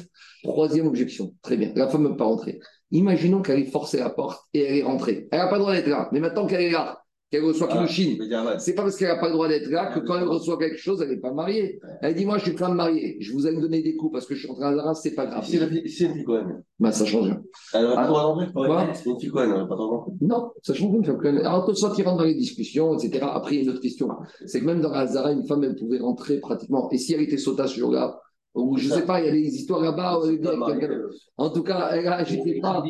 [0.42, 1.34] Troisième objection.
[1.42, 1.72] Très bien.
[1.76, 2.60] La femme ne peut pas rentrer.
[2.92, 5.28] Imaginons qu'elle ait forcé la porte et elle est rentrée.
[5.30, 6.08] Elle n'a pas le droit d'être là.
[6.12, 9.34] Mais maintenant qu'elle est là, qu'elle reçoit ah, C'est pas parce qu'elle n'a pas le
[9.34, 11.78] droit d'être là que quand elle reçoit quelque chose, elle n'est pas mariée.
[12.00, 13.18] Elle dit Moi, je suis en train de marier.
[13.20, 15.14] Je vous ai donné des coups parce que je suis en train de ce c'est
[15.14, 15.44] pas grave.
[15.46, 16.62] C'est une fille Cohen.
[16.78, 17.42] Bah, ça change rien.
[17.74, 20.12] Elle n'aurait pas le droit d'entrer C'est une fille elle n'aurait pas le droit d'entrer.
[20.20, 21.36] Non, ça change rien.
[21.38, 23.26] Alors, tout ça qui rentre dans les discussions, etc.
[23.30, 24.08] Après, il y a une autre question.
[24.46, 26.90] C'est que même dans la Zara, une femme, elle pouvait rentrer pratiquement.
[26.90, 28.20] Et si elle était sauta ce jour-là,
[28.54, 30.18] ou je ne sais pas, il y a des histoires là-bas.
[30.24, 32.24] Euh, en tout cas, elle a
[32.60, 32.82] pas.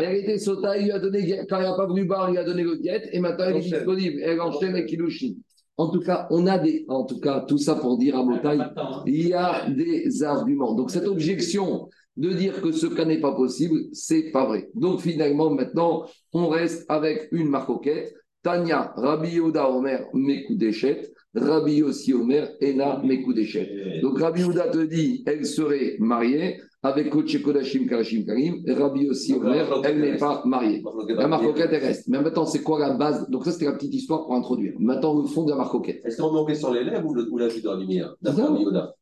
[0.00, 2.38] Elle était sauta, il lui a donné, quand elle n'a pas voulu boire, il lui
[2.38, 4.20] a donné le diète, et maintenant elle est disponible.
[4.22, 5.34] Elle enchaîne avec Kilushin.
[5.76, 6.84] En tout cas, on a des.
[6.88, 8.60] En tout cas, tout ça pour dire à Motaï,
[9.06, 10.74] il y a des arguments.
[10.74, 14.68] Donc, cette objection de dire que ce cas n'est pas possible, c'est pas vrai.
[14.74, 18.12] Donc, finalement, maintenant, on reste avec une marcoquette.
[18.48, 21.12] Tania, Rabbi Yoda Omer, Mekoudéchet.
[21.34, 24.00] Rabbi aussi Omer, Ena Mekoudeshet.
[24.00, 28.62] Donc Rabbi Ouda te dit, elle serait mariée avec Koche Kodashim Karashim Karim.
[28.66, 30.82] Rabbi aussi Omer, elle n'est pas mariée.
[31.08, 32.08] La marcoquette, elle reste.
[32.08, 33.28] Mais maintenant, c'est quoi la base?
[33.28, 34.72] Donc ça, c'était la petite histoire pour introduire.
[34.78, 36.00] Maintenant, le fond de la marcoquette.
[36.06, 38.94] Est-ce qu'on met sur les lèvres ou, la vie de Rabbi Meir Rabbi Ouda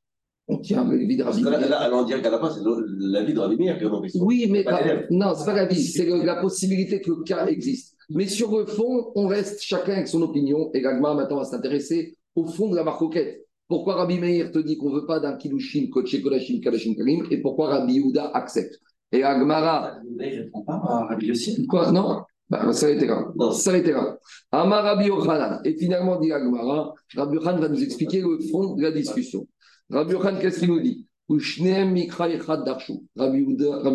[0.48, 1.42] on tient la vie de Rabbi.
[1.42, 4.00] Là, on dirait qu'à la fin, c'est la vie de Rabbi Meir qui est en
[4.00, 4.24] question.
[4.24, 4.64] Oui, mais
[5.10, 7.95] non, c'est pas la vie, c'est la possibilité que le cas existe.
[8.10, 10.70] Mais sur le fond, on reste chacun avec son opinion.
[10.74, 13.46] Et Gagma, maintenant, va s'intéresser au fond de la marcoquette.
[13.68, 17.26] Pourquoi Rabbi Meir te dit qu'on ne veut pas d'un kilushin, koché, kodashim, kadashim, karim,
[17.30, 18.78] et pourquoi Rabbi Yehuda accepte?
[19.10, 19.98] Et Agmara.
[20.18, 21.66] Je ne prends pas Rabbi Yossi.
[21.66, 21.90] Quoi?
[21.90, 23.32] Non bah, ça a été là.
[23.50, 24.16] Ça a été là.
[24.52, 25.60] Amar Rabbi Yochanan.
[25.64, 29.48] Et finalement, dit Agmara, Rabbi Yochanan va nous expliquer le fond de la discussion.
[29.90, 31.08] Rabbi Yochanan, qu'est-ce qu'il nous dit?
[31.28, 31.42] Rabbi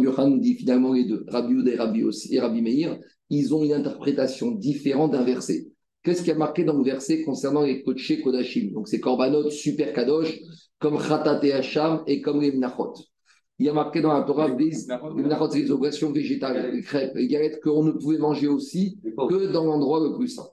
[0.03, 1.23] Yochanan nous dit finalement les deux.
[1.29, 2.99] Rabbi Yehuda et Rabbi, et Rabbi Meir,
[3.31, 5.67] ils ont une interprétation différente d'un verset.
[6.03, 8.73] Qu'est-ce qui a marqué dans le verset concernant les Koché Kodashim?
[8.73, 10.37] Donc, c'est Korbanot, super Kadosh,
[10.79, 12.93] comme Khatat et Hacham et comme les Mnachot.
[13.57, 14.71] Il y a marqué dans la Torah, les
[15.23, 19.51] Mnachot, c'est les obligations végétales, les crêpes, les galettes qu'on ne pouvait manger aussi que
[19.53, 20.49] dans l'endroit le plus saint.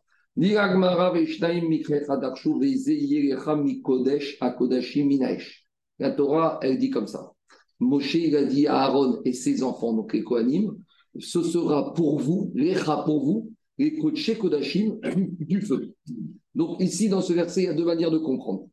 [6.01, 7.33] La Torah, elle dit comme ça.
[7.81, 10.77] Moshe, il a dit à Aaron et ses enfants, donc les Kohanim,
[11.19, 14.99] ce sera pour vous, l'Echa pour vous, les Kodesh Kodashim
[15.39, 15.95] du, feu.
[16.55, 18.69] Donc ici, dans ce verset, il y a deux manières de comprendre.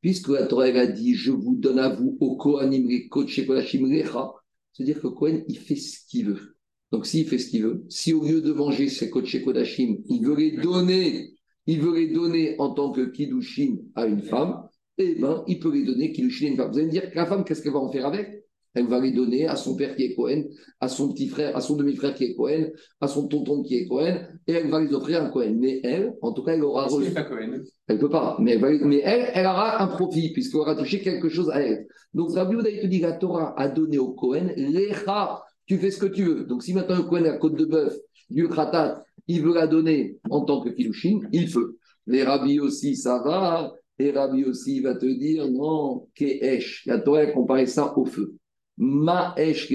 [0.00, 3.86] Puisque la Torah a dit, je vous donne à vous, au Kohanim, les Kodesh Kodashim
[3.86, 4.32] Lecha,
[4.72, 6.56] c'est-à-dire que Kohen, il fait ce qu'il veut.
[6.92, 10.24] Donc s'il fait ce qu'il veut, si au lieu de manger ses Kodesh Kodashim, il
[10.24, 11.34] veut les donner,
[11.66, 14.68] il veut les donner en tant que Kiddushin à une femme,
[14.98, 16.72] eh bien, il peut les donner Kiddushin à une femme.
[16.72, 18.39] Vous allez me dire la femme, qu'est-ce qu'elle va en faire avec?
[18.74, 20.44] Elle va les donner à son père qui est Cohen,
[20.78, 23.86] à son petit frère, à son demi-frère qui est Cohen, à son tonton qui est
[23.86, 25.56] Cohen, et elle va les offrir à Cohen.
[25.58, 27.62] Mais elle, en tout cas, elle aura pas Cohen.
[27.88, 28.36] Elle peut pas.
[28.38, 31.86] Mais, elle, mais elle, elle aura un profit, puisqu'elle aura touché quelque chose à elle.
[32.14, 35.42] Donc, Rabbi Ouda, te dit la Torah a donné au Cohen l'Echa.
[35.66, 36.44] Tu fais ce que tu veux.
[36.44, 37.94] Donc, si maintenant le Cohen a la côte de bœuf,
[38.30, 41.76] du Khatat, il veut la donner en tant que Kilushin, il peut.
[42.06, 43.72] Les Rabbi aussi, ça va.
[43.98, 46.84] Et Rabbi aussi va te dire non, Keesh.
[46.86, 48.34] La Torah a comparé ça au feu.
[48.80, 49.70] Ma'esh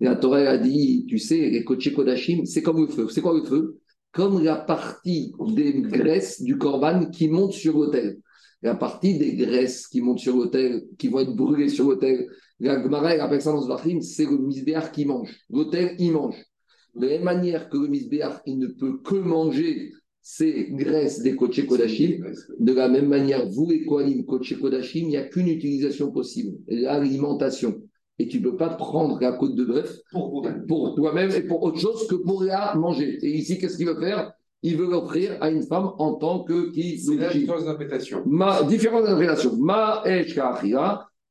[0.00, 3.06] La Torah a dit, tu sais, les Kodashim, c'est comme le feu.
[3.10, 3.78] C'est quoi le feu?
[4.12, 8.18] Comme la partie des graisses du korban qui monte sur l'autel.
[8.62, 12.26] La partie des graisses qui montent sur l'autel, qui vont être brûlées sur l'autel.
[12.58, 15.34] La Gemara, elle appelle ça dans ce c'est le misbéar qui mange.
[15.50, 16.42] L'autel, il mange.
[16.94, 21.34] De la même manière que le misbéar, il ne peut que manger c'est graisse des
[21.34, 22.24] Koché Kodashim.
[22.58, 26.58] De la même manière, vous, les Kohanim, Koché Kodashim, il n'y a qu'une utilisation possible,
[26.68, 27.82] l'alimentation.
[28.18, 31.78] Et tu ne peux pas prendre la côte de bœuf pour, toi-même et pour autre
[31.78, 33.18] chose que pour la manger.
[33.22, 34.32] Et ici, qu'est-ce qu'il veut faire?
[34.62, 38.22] Il veut l'offrir à une femme en tant que qui C'est la différence d'interprétation.
[38.26, 39.56] Ma différence d'interprétation.
[39.56, 40.02] Ma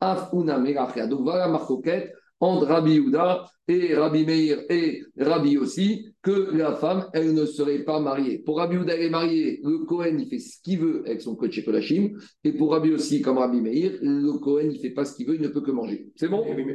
[0.01, 0.57] afuna.
[1.07, 6.75] Donc voilà ma coquette entre Rabbi Yehuda et Rabbi Meir et Rabbi aussi, que la
[6.75, 8.39] femme, elle ne serait pas mariée.
[8.39, 11.35] Pour Rabbi Yehuda, elle est mariée, le Cohen, il fait ce qu'il veut avec son
[11.35, 12.11] coach Kodashim,
[12.43, 15.35] et pour Rabbi aussi, comme Rabbi Meir, le Cohen, il fait pas ce qu'il veut,
[15.35, 16.07] il ne peut que manger.
[16.15, 16.43] C'est bon?
[16.45, 16.65] Mais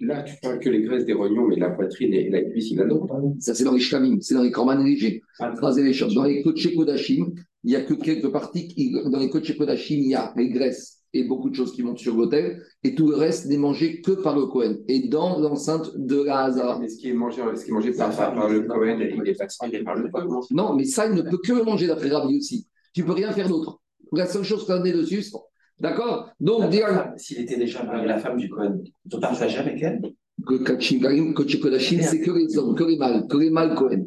[0.00, 2.80] Là, tu parles que les graisses des rognons, mais la poitrine et la cuisse, il
[2.80, 3.14] a d'autres.
[3.40, 5.22] Ça, c'est dans les shkamim, c'est dans les korban légers.
[5.56, 6.14] Tracer les choses.
[6.14, 7.32] Dans les coachés Kodashim,
[7.64, 8.92] il n'y a que quelques parties.
[9.06, 11.98] Dans les coachés Kodashim, il y a les graisses et beaucoup de choses qui montent
[11.98, 14.76] sur l'autel, et tout le reste n'est mangé que par le Cohen.
[14.88, 16.78] Et dans l'enceinte de la Hazara.
[16.78, 19.28] Mais ce qui est mangé, ce qui est mangé par, par, par le Cohen, il
[19.28, 20.28] est par le peuple.
[20.50, 22.68] Non, mais ça, il ne peut que le manger d'après Rabbi aussi.
[22.92, 23.80] Tu peux rien faire d'autre.
[24.12, 25.38] La seule chose qu'on a dessus, c'est.
[25.80, 26.30] D'accord?
[26.40, 26.72] Donc,
[27.16, 28.78] S'il était déjà marié, la femme du Cohen,
[29.12, 30.00] on partageait avec elle?
[30.46, 33.74] Que Kachim Karim, Kochi Kodashim, c'est que les hommes, que les mâles, que les mâles
[33.74, 34.04] Cohen.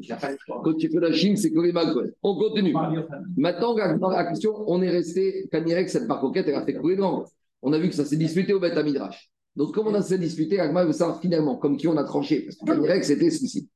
[0.64, 2.10] Kochi Kodashim, c'est que les mâles Cohen.
[2.24, 2.74] On continue.
[3.36, 6.96] Maintenant, la- dans la question, on est resté, Kanirek, cette marcoquette, elle a fait couler
[6.96, 7.24] de langue.
[7.62, 9.30] On a vu que ça s'est disputé au Beth Midrash.
[9.56, 12.42] Donc, comme on a s'est disputé, Agma veut savoir finalement, comme qui on a tranché.
[12.42, 13.68] Parce que Kanirek, c'était ceci.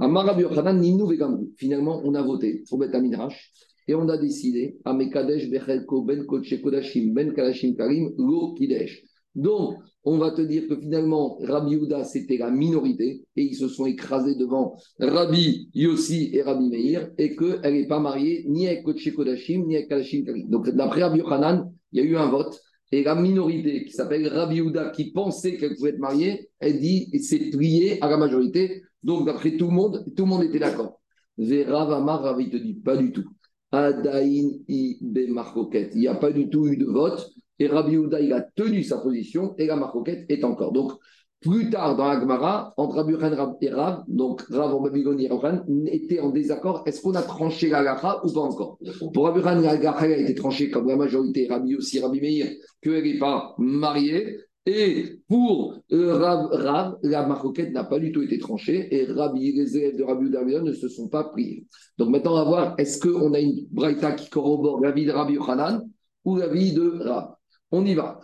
[0.00, 1.48] Amar Rabbi Yochanan, Ninou Vegamru.
[1.56, 3.52] Finalement, on a voté pour Beth Midrash
[3.86, 9.04] et on a décidé, Amekadesh Bechelko Ben Koche Kodashim Ben Kalashim Karim Lo Kidesh.
[9.34, 13.68] Donc, on va te dire que finalement, Rabbi Yehuda, c'était la minorité et ils se
[13.68, 18.84] sont écrasés devant Rabbi Yossi et Rabbi Meir et qu'elle n'est pas mariée ni avec
[18.84, 20.48] Koche Kodashim ni avec Kalashim Karim.
[20.48, 22.58] Donc, d'après Rabbi Yochanan, il y a eu un vote
[22.90, 27.10] et la minorité qui s'appelle Rabbi Yehuda, qui pensait qu'elle pouvait être mariée, elle dit
[27.22, 28.82] c'est plié à la majorité.
[29.02, 31.00] Donc, d'après tout le monde, tout le monde était d'accord.
[31.36, 33.28] Vera Amar, Rav, il te dit pas du tout.
[33.70, 34.98] Adain i.
[35.00, 37.30] Il n'y a pas du tout eu de vote.
[37.58, 40.72] Et Rabbi Yehuda, il a tenu sa position et la marcoquette est encore.
[40.72, 40.92] Donc,
[41.40, 45.28] plus tard dans la Gemara, entre Rabbi Yochanan et Rav, donc Rav en Babylone et
[45.28, 46.82] Yochanan, étaient en désaccord.
[46.86, 48.78] Est-ce qu'on a tranché la Gacha ou pas encore?
[49.12, 52.48] Pour Rabbi Yochanan, la Gacha a été tranchée comme la majorité, Rabbi aussi, Rabbi Meir,
[52.82, 54.38] qu'elle n'est pas mariée.
[54.66, 59.52] Et pour euh, Rav, Rav, la maroquette n'a pas du tout été tranchée et Rabbi,
[59.52, 61.66] les élèves de Rabbi Uda ne se sont pas priés.
[61.96, 65.12] Donc maintenant, on va voir, est-ce qu'on a une braïta qui corrobore la vie de
[65.12, 65.88] Rabbi Yochanan
[66.24, 67.37] ou la vie de Rav?
[67.70, 68.18] On y va.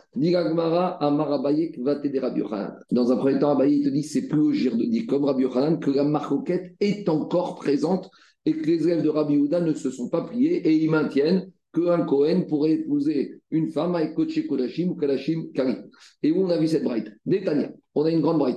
[2.90, 5.78] Dans un premier temps, Abaye te dit c'est plus logique de dire comme Rabbi Yochanan
[5.78, 8.08] que la maroquette est encore présente
[8.46, 11.50] et que les élèves de Rabbi Uda ne se sont pas priés et ils maintiennent
[11.74, 15.76] qu'un Cohen pourrait épouser une femme avec Koché Kodashim ou Kadashim Kari.
[16.22, 17.70] Et où on a vu cette braïte Détania.
[17.94, 18.56] On a une grande Varim.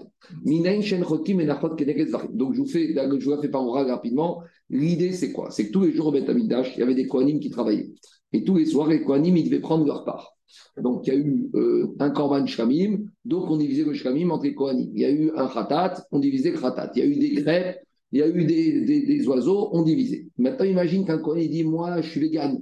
[2.33, 4.41] Donc je vous, fais, je vous la fais par oral rapidement.
[4.69, 5.51] L'idée c'est quoi?
[5.51, 7.89] C'est que tous les jours au Beth il y avait des Kohanim qui travaillaient.
[8.33, 10.36] Et tous les soirs, les Kohanim, ils devaient prendre leur part.
[10.77, 14.45] Donc il y a eu euh, un Korban Shkamim, donc on divisait le Shkamim entre
[14.45, 14.89] les Kohanim.
[14.93, 16.91] Il y a eu un Khatat, on divisait le Khatat.
[16.95, 17.79] Il y a eu des crêpes,
[18.11, 20.27] il y a eu des, des, des oiseaux, on divisait.
[20.37, 22.61] Maintenant imagine qu'un Kohen dit Moi, je suis vegan.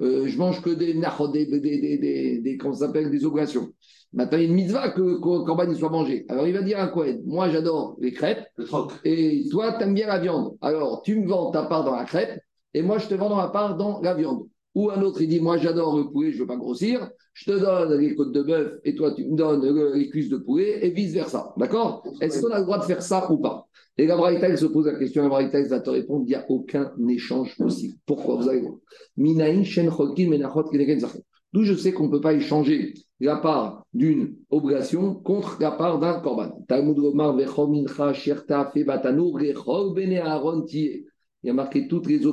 [0.00, 3.72] Euh, je mange que des nachot, des, des, des, comment s'appelle, des oblations.
[4.14, 6.24] Maintenant, il y a une mitzvah que le corban soit mangé.
[6.28, 8.66] Alors, il va dire à Cohen, moi, j'adore les crêpes, Le
[9.04, 10.56] et toi, tu aimes bien la viande.
[10.60, 12.40] Alors, tu me vends ta part dans la crêpe,
[12.74, 14.46] et moi, je te vends ma part dans la viande.
[14.74, 17.50] Ou un autre, il dit, moi, j'adore le poulet, je ne veux pas grossir, je
[17.50, 20.36] te donne les côtes de bœuf, et toi, tu me donnes le- les cuisses de
[20.36, 21.54] poulet, et vice-versa.
[21.56, 22.02] D'accord?
[22.20, 23.66] Est-ce qu'on a le droit de faire ça ou pas?
[23.98, 26.92] Et la Braïta, se pose la question, elle va te répondre, il n'y a aucun
[27.08, 27.94] échange possible.
[28.06, 28.74] Pourquoi Vous allez voir.
[31.52, 35.98] D'où je sais qu'on ne peut pas échanger la part d'une oblation contre la part
[35.98, 36.64] d'un korban.
[36.66, 41.04] Talmud Omar, Vechom, Mincha, Sherta, Febatanu, Rechol, Bene Aaron, Tiye.
[41.44, 42.24] Il y a marqué toutes les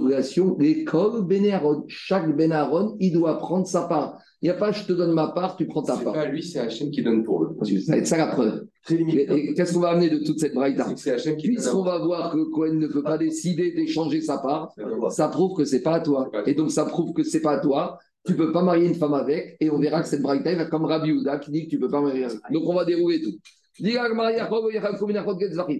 [1.52, 1.84] Aaron.
[1.88, 4.18] Chaque Ben Aaron, il doit prendre sa part.
[4.41, 6.13] Il n'y a pas je te donne ma part, tu prends ta C'est part.
[6.13, 7.58] pas lui, c'est Hachem qui donne pour eux.
[7.91, 8.67] Être ça la preuve.
[8.88, 10.54] Qu'est-ce qu'on va amener de toute cette
[10.95, 11.38] C'est c'est donne.
[11.56, 14.73] Puisqu'on va voir que Cohen ne peut pas décider d'échanger sa part,
[15.10, 16.25] ça prouve que c'est pas à toi.
[16.25, 16.52] C'est pas à toi.
[16.52, 17.99] Et donc, ça prouve que c'est pas à toi.
[18.25, 20.86] Tu peux pas marier une femme avec, et on verra que cette braïta va comme
[20.86, 22.38] Rabbi Houda qui dit que tu peux pas marier avec.
[22.52, 23.34] Donc, on va dérouler tout.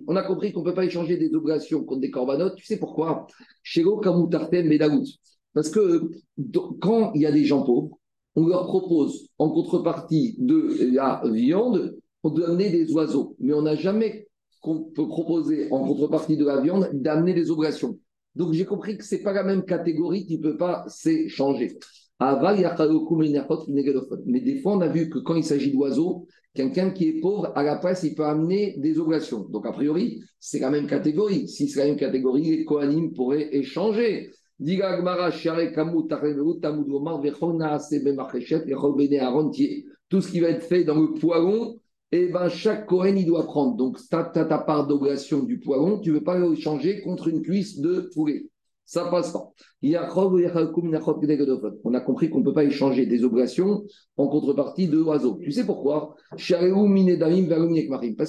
[0.07, 2.55] On a compris qu'on ne peut pas échanger des oblations contre des corbanotes.
[2.55, 3.27] Tu sais pourquoi?
[3.61, 5.03] Shelo Kamutartem Medagout.
[5.53, 7.98] Parce que do- quand il y a des gens pauvres,
[8.39, 13.36] on leur propose en contrepartie de la viande, on doit amener des oiseaux.
[13.39, 14.28] Mais on n'a jamais
[14.62, 17.97] proposer en contrepartie de la viande d'amener des oblations.
[18.36, 21.78] Donc j'ai compris que ce n'est pas la même catégorie qui ne peut pas s'échanger.
[22.21, 22.28] Mais
[24.41, 27.63] des fois, on a vu que quand il s'agit d'oiseaux, quelqu'un qui est pauvre, à
[27.63, 29.47] la place, il peut amener des oblations.
[29.49, 31.47] Donc a priori, c'est la même catégorie.
[31.47, 34.32] Si c'est la même catégorie, les Kohanim pourraient échanger.
[34.59, 34.65] Tout
[40.21, 41.79] ce qui va être fait dans le poiron,
[42.11, 43.77] et ben chaque Kohen, il doit prendre.
[43.77, 47.41] Donc, tu as ta part d'oblation du poiron, tu ne veux pas l'échanger contre une
[47.41, 48.47] cuisse de poulet.
[48.89, 49.54] Ça passe pas.
[49.84, 49.93] On
[51.93, 53.84] a compris qu'on ne peut pas échanger des oblations
[54.17, 55.38] en contrepartie de oiseaux.
[55.43, 56.47] Tu sais pourquoi Parce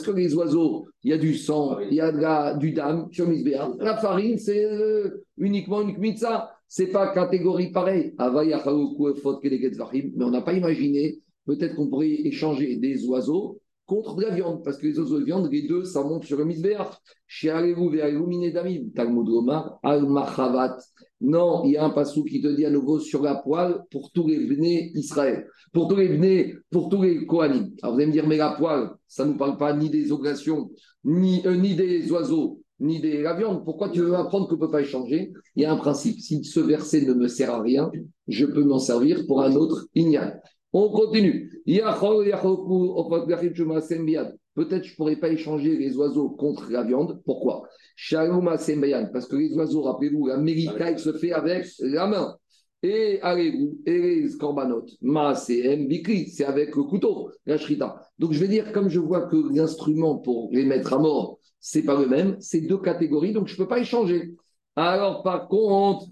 [0.03, 3.09] que les oiseaux, il y a du sang, il y a de la, du dam
[3.11, 3.27] sur
[3.79, 6.51] La farine, c'est euh, uniquement une kmitza.
[6.68, 8.14] Ce n'est pas catégorie pareille.
[8.18, 8.27] Mais
[10.25, 13.60] on n'a pas imaginé, peut-être qu'on pourrait échanger des oiseaux
[13.90, 16.38] contre de la viande, parce que les oiseaux de viande, les deux, ça monte sur
[16.38, 16.92] le misbéach.
[17.44, 17.74] al
[21.20, 24.12] Non, il y a un passou qui te dit à nouveau sur la poêle pour
[24.12, 27.72] tous les venez Israël, pour tous les venez, pour tous les Kohanim.
[27.83, 30.12] Alors vous allez me dire, mais la poêle, ça ne nous parle pas ni des
[30.12, 30.70] oblations,
[31.03, 33.64] ni, euh, ni des oiseaux, ni de la viande.
[33.64, 35.33] Pourquoi tu veux apprendre qu'on ne peut pas échanger?
[35.57, 36.20] Il y a un principe.
[36.20, 37.90] Si ce verset ne me sert à rien,
[38.29, 40.40] je peux m'en servir pour un autre ignal.
[40.72, 41.50] On continue.
[44.54, 47.20] Peut-être je ne pourrais pas échanger les oiseaux contre la viande.
[47.24, 47.68] Pourquoi?
[49.12, 52.37] Parce que les oiseaux, rappelez-vous, l'américain, se fait avec la main.
[52.83, 54.90] Et allez-vous, et les corbanotes,
[55.35, 58.00] c'est avec le couteau, la shrita.
[58.18, 61.83] Donc je vais dire, comme je vois que l'instrument pour les mettre à mort, c'est
[61.83, 64.33] pas le même, c'est deux catégories, donc je ne peux pas échanger.
[64.76, 66.06] Alors par contre,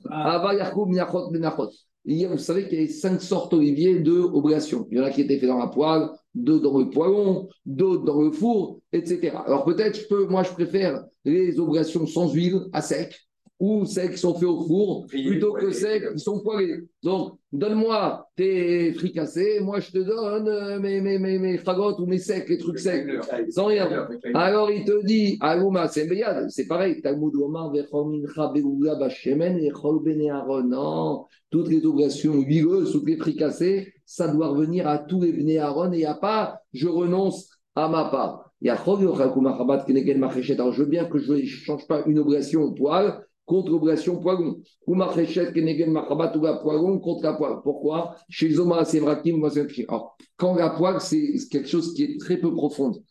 [2.07, 4.87] ah vous savez qu'il y a cinq sortes oliviers de oblations.
[4.91, 8.05] Il y en a qui étaient faits dans la poêle, d'autres dans le poêlon, d'autres
[8.05, 9.37] dans le four, etc.
[9.47, 13.28] Alors peut-être, je moi, je préfère les oblations sans huile, à sec,
[13.61, 16.85] ou celles qui sont faites au four, plutôt que celles qui sont poêlées.
[17.03, 21.61] Donc, donne-moi tes fricassés, moi je te donne euh, mes, mes, mes, mes
[21.99, 23.07] ou mes secs, les trucs secs,
[23.51, 24.09] sans rien.
[24.35, 26.09] Alors il te dit, Aluma, c'est
[26.49, 27.01] c'est pareil,
[30.65, 35.93] non, toutes les oblations huileuses, toutes les fricassés, ça doit revenir à tous les Bénéaron
[35.93, 38.45] et il n'y a pas, je renonce à ma part.
[38.61, 38.99] Alors
[40.73, 44.61] je veux bien que je ne change pas une oblation au poil contre l'obligation poigon.
[44.87, 47.57] Ou marchéchet kenegen machabat ou la poigon contre la poêle.
[47.65, 48.15] Pourquoi?
[48.29, 49.43] Chez Zoma Semrakim,
[49.89, 53.03] Alors, quand la poêle, c'est quelque chose qui est très peu profonde.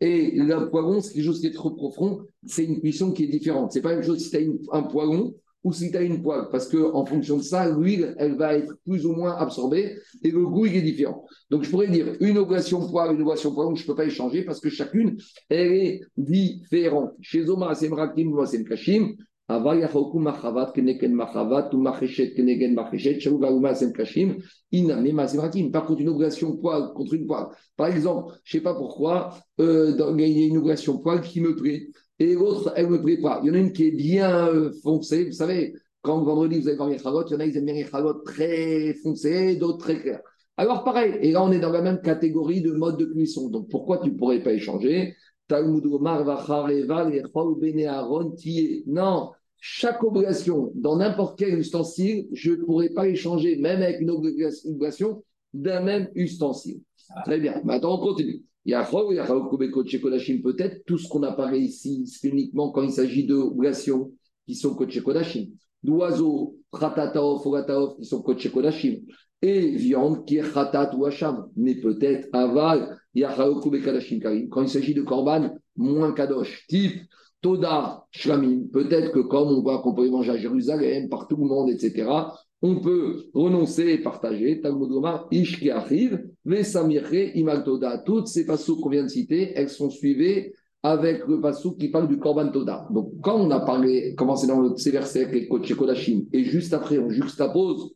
[0.00, 3.28] Et le poigon, c'est quelque chose qui est trop profond, c'est une cuisson qui est
[3.28, 3.72] différente.
[3.72, 6.22] C'est pas la même chose si tu as un poigon ou si tu as une
[6.22, 10.30] poêle, parce qu'en fonction de ça, l'huile, elle va être plus ou moins absorbée et
[10.30, 11.26] le goût, il est différent.
[11.50, 14.44] Donc, je pourrais dire une ovation poêle, une ovation poigon, je ne peux pas échanger
[14.44, 15.16] parce que chacune,
[15.48, 17.14] elle est différente.
[17.20, 19.16] Chez Zoma Semrakim, Sem Kashim,
[25.70, 27.46] par contre, une obligation poil contre une poêle.
[27.76, 31.40] Par exemple, je ne sais pas pourquoi, euh, il y a une obligation poil qui
[31.40, 33.40] me plaît et l'autre, elle ne me plaît pas.
[33.42, 35.26] Il y en a une qui est bien euh, foncée.
[35.26, 37.64] Vous savez, quand vendredi vous avez voir les chagottes, il y en a qui aiment
[37.66, 40.22] bien les chagottes très foncées, d'autres très claires.
[40.56, 43.50] Alors pareil, et là on est dans la même catégorie de mode de cuisson.
[43.50, 45.14] Donc pourquoi tu ne pourrais pas échanger?
[48.86, 54.10] Non, chaque obligation, dans n'importe quel ustensile, je ne pourrais pas échanger, même avec une
[54.10, 56.80] obligation d'un même ustensile.
[57.24, 57.60] Très bien.
[57.64, 58.42] Maintenant, on continue.
[58.64, 58.84] Il y a
[60.42, 64.12] peut-être tout ce qu'on apparaît ici, c'est uniquement quand il s'agit d'obligations
[64.46, 65.46] qui sont Kodashim.
[65.82, 69.02] D'oiseaux, Khatataof, Fogataof, qui sont Kodashim.
[69.42, 71.48] Et viande qui est Khatat ou Hacham.
[71.56, 76.66] Mais peut-être Aval, quand il s'agit de Korban, moins Kadosh.
[76.66, 77.02] Type
[77.40, 78.68] Toda Shlamim.
[78.72, 82.08] Peut-être que comme on voit qu'on peut manger à Jérusalem, par tout le monde, etc.,
[82.62, 84.60] on peut renoncer et partager.
[84.60, 87.98] Talmud Gomar, Ish qui arrive, Imal Toda.
[87.98, 92.08] Toutes ces passos qu'on vient de citer, elles sont suivies avec le passou qui parle
[92.08, 92.86] du Korban Toda.
[92.90, 96.98] Donc, quand on a parlé, commencé dans ces versets avec les Kodashim, et juste après,
[96.98, 97.92] on juxtapose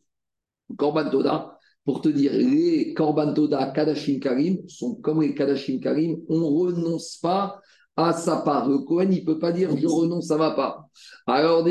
[0.76, 6.18] Korban Toda, pour te dire, les Korban Toda, Kadashim Karim, sont comme les Kadashim Karim,
[6.28, 7.60] on ne renonce pas
[8.04, 8.68] à sa part.
[8.68, 10.88] Le Kohen, il ne peut pas dire je renonce, ça ne va pas.
[11.26, 11.66] Alors.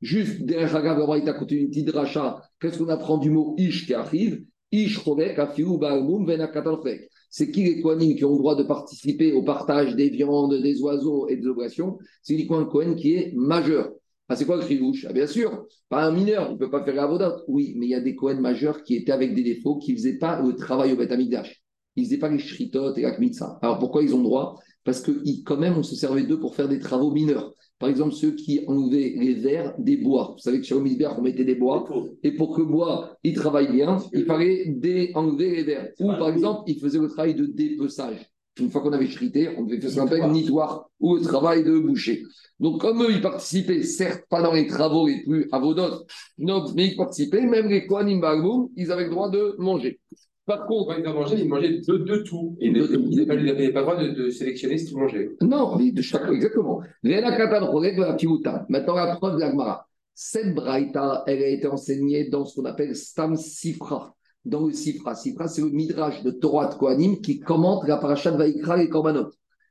[0.00, 2.42] Juste, derrière Hagav, il t'a continué une petite rachat.
[2.60, 4.44] Qu'est-ce qu'on apprend du mot Ish qui arrive?
[4.72, 7.08] Ish Chovek, Afiou Baalmoum, Venakatalfek.
[7.30, 10.80] C'est qui les Kohanim qui ont le droit de participer au partage des viandes, des
[10.80, 13.90] oiseaux et des obligations C'est un Kohen qui est majeur.
[14.28, 16.84] Ah, c'est quoi le chidouche ah, Bien sûr, pas un mineur, il ne peut pas
[16.84, 19.78] faire la Oui, mais il y a des Kohen majeurs qui étaient avec des défauts,
[19.78, 21.63] qui ne faisaient pas le travail au Beth Amikdash.
[21.96, 23.58] Ils faisaient pas les shritot et la kmitza.
[23.62, 24.58] Alors pourquoi ils ont droit?
[24.84, 25.12] Parce que
[25.44, 27.54] quand même, on se servait d'eux pour faire des travaux mineurs.
[27.78, 30.32] Par exemple, ceux qui enlevaient les verres des bois.
[30.34, 31.88] Vous savez que le misbéach, on mettait des bois.
[32.22, 35.88] Et pour que le bois il travaille bien, il fallait enlever les verres.
[36.00, 38.30] Ou par exemple, ils faisaient le travail de dépeçage.
[38.60, 41.64] Une fois qu'on avait chrité, on devait faire ce qu'on appelle nitoire ou le travail
[41.64, 42.22] de boucher.
[42.60, 45.74] Donc, comme eux, ils participaient, certes, pas dans les travaux les plus à vos
[46.38, 48.22] mais ils participaient, même les Kohanim
[48.76, 49.98] ils avaient le droit de manger.
[50.46, 52.56] Par contre, Quand il a mangé, il mangeait de, de tout.
[52.60, 55.30] Il De n'avait il pas le droit de, de sélectionner ce qu'il mangeait.
[55.40, 56.82] non, de chaque, exactement.
[57.02, 59.86] Maintenant, la preuve de l'Agmara.
[60.14, 64.14] Cette braïta, elle a été enseignée dans ce qu'on appelle Stam Sifra.
[64.44, 65.14] Dans le Sifra.
[65.14, 68.88] Sifra, c'est le midrash de Torah de Kohanim qui commente la parasha de Vaikra et
[68.88, 69.30] Korbanot.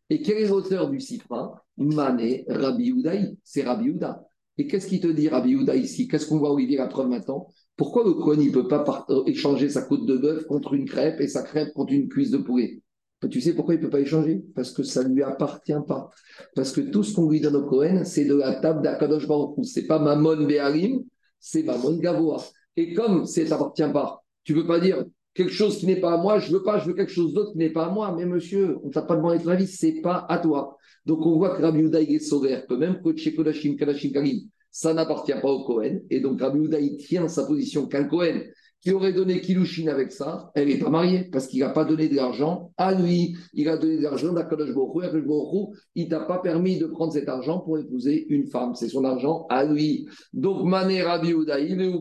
[0.10, 1.64] Et quel est l'auteur du Sifra?
[1.78, 3.38] Mané Rabbi Udaï.
[3.44, 4.24] C'est Rabbi Uda.
[4.58, 6.08] Et qu'est-ce qu'il te dit, Rabbi Uda, ici?
[6.08, 7.48] Qu'est-ce qu'on voit, Olivier, la preuve maintenant?
[7.76, 11.20] Pourquoi le Kohen ne peut pas euh, échanger sa côte de bœuf contre une crêpe
[11.22, 12.82] et sa crêpe contre une cuisse de poulet?
[13.30, 14.44] Tu sais pourquoi il ne peut pas échanger?
[14.54, 16.10] Parce que ça ne lui appartient pas.
[16.56, 19.56] Parce que tout ce qu'on lui donne au Kohen, c'est de la table d'Akadosh Baruch.
[19.64, 21.04] C'est pas Mammon Beharim,
[21.40, 22.44] c'est Mammon Gavoa.
[22.76, 26.00] Et comme ça ne t'appartient pas, tu ne peux pas dire quelque chose qui n'est
[26.00, 27.90] pas à moi, je veux pas, je veux quelque chose d'autre qui n'est pas à
[27.90, 28.14] moi.
[28.16, 30.78] Mais monsieur, on ne t'a pas demandé ton avis, c'est pas à toi.
[31.06, 34.42] Donc on voit que Rabbi Uda il est solaire, que même chez Kodashim, Kadashim, Karim,
[34.74, 36.02] ça n'appartient pas au Kohen.
[36.10, 38.44] Et donc Rabbi Uda il tient sa position qu'un Kohen
[38.84, 42.10] qui aurait donné Kilushin avec ça, elle n'est pas mariée parce qu'il n'a pas donné
[42.10, 43.38] de l'argent à lui.
[43.54, 47.30] Il a donné de l'argent à Kadosh Hu, il t'a pas permis de prendre cet
[47.30, 48.76] argent pour épouser une femme.
[48.76, 50.06] C'est son argent à lui.
[50.34, 51.34] Donc, Mané Rabbi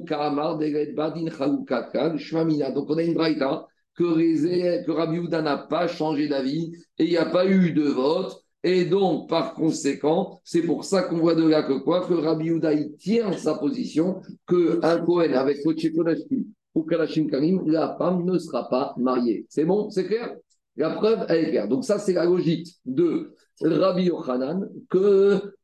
[0.09, 2.73] Karamar, Badin Shmamina.
[2.73, 7.17] Donc, on a une braïta que, Rabbi Uda n'a pas changé d'avis et il n'y
[7.17, 8.42] a pas eu de vote.
[8.65, 12.07] Et donc, par conséquent, c'est pour ça qu'on voit de là que quoi?
[12.07, 16.45] Que Rabbi Uda, il tient sa position qu'un Kohen avec Koché Kodashim
[16.75, 19.47] ou Kalashim Karim, la femme ne sera pas mariée.
[19.49, 19.91] C'est bon?
[19.91, 20.37] C'est clair?
[20.77, 21.69] La preuve, elle est claire.
[21.69, 25.55] Donc, ça, c'est la logique de Rabbi Yochanan que.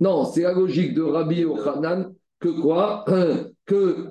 [0.00, 3.04] Non, c'est la logique de Rabbi Yochanan que quoi?
[3.66, 4.10] Que.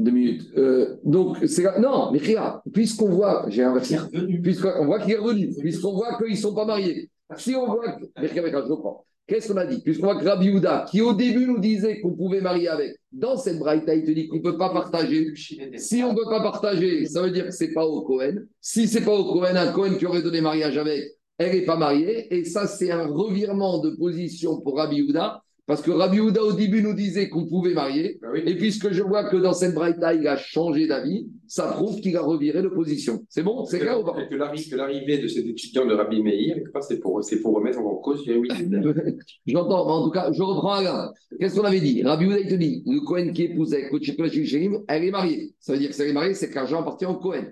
[0.00, 0.50] Deux minutes.
[0.56, 1.78] Euh, donc, c'est la...
[1.78, 3.44] Non, mais regarde, puisqu'on voit.
[3.48, 3.98] J'ai inversé.
[4.42, 7.10] Puisqu'on voit qu'il est revenu, puisqu'on voit qu'ils ne sont pas mariés.
[7.36, 7.98] Si on voit.
[8.20, 9.04] Mais regarde, je reprends.
[9.26, 9.80] Qu'est-ce qu'on a dit?
[9.82, 13.36] Puisqu'on voit que Rabbi Houda, qui au début nous disait qu'on pouvait marier avec, dans
[13.36, 15.32] cette braïta, il te dit qu'on ne peut pas partager.
[15.76, 18.36] Si on ne peut pas partager, ça veut dire que ce n'est pas au Cohen.
[18.60, 21.04] Si ce n'est pas au Cohen, un Cohen qui aurait donné mariage avec,
[21.38, 22.34] elle n'est pas mariée.
[22.34, 25.42] Et ça, c'est un revirement de position pour Rabbi Houda.
[25.70, 28.18] Parce que Rabbi Houda, au début, nous disait qu'on pouvait marier.
[28.20, 28.42] Bah oui.
[28.44, 32.16] Et puisque je vois que dans cette braïta, il a changé d'avis, ça prouve qu'il
[32.16, 33.24] a reviré de position.
[33.28, 33.64] C'est bon?
[33.66, 34.16] C'est clair ou pas?
[34.28, 37.14] Que l'arri- que l'arrivée de cet étudiant de Rabbi Meir, c'est pour,
[37.54, 38.48] remettre en cause Yahweh.
[39.46, 41.12] J'entends, mais en tout cas, je reprends Alain.
[41.38, 42.02] Qu'est-ce qu'on avait dit?
[42.02, 45.54] Rabbi Houda, il te dit, le Cohen qui Coach Shérim, elle est mariée.
[45.60, 47.44] Ça veut dire que si elle est mariée, c'est que l'argent appartient au Cohen.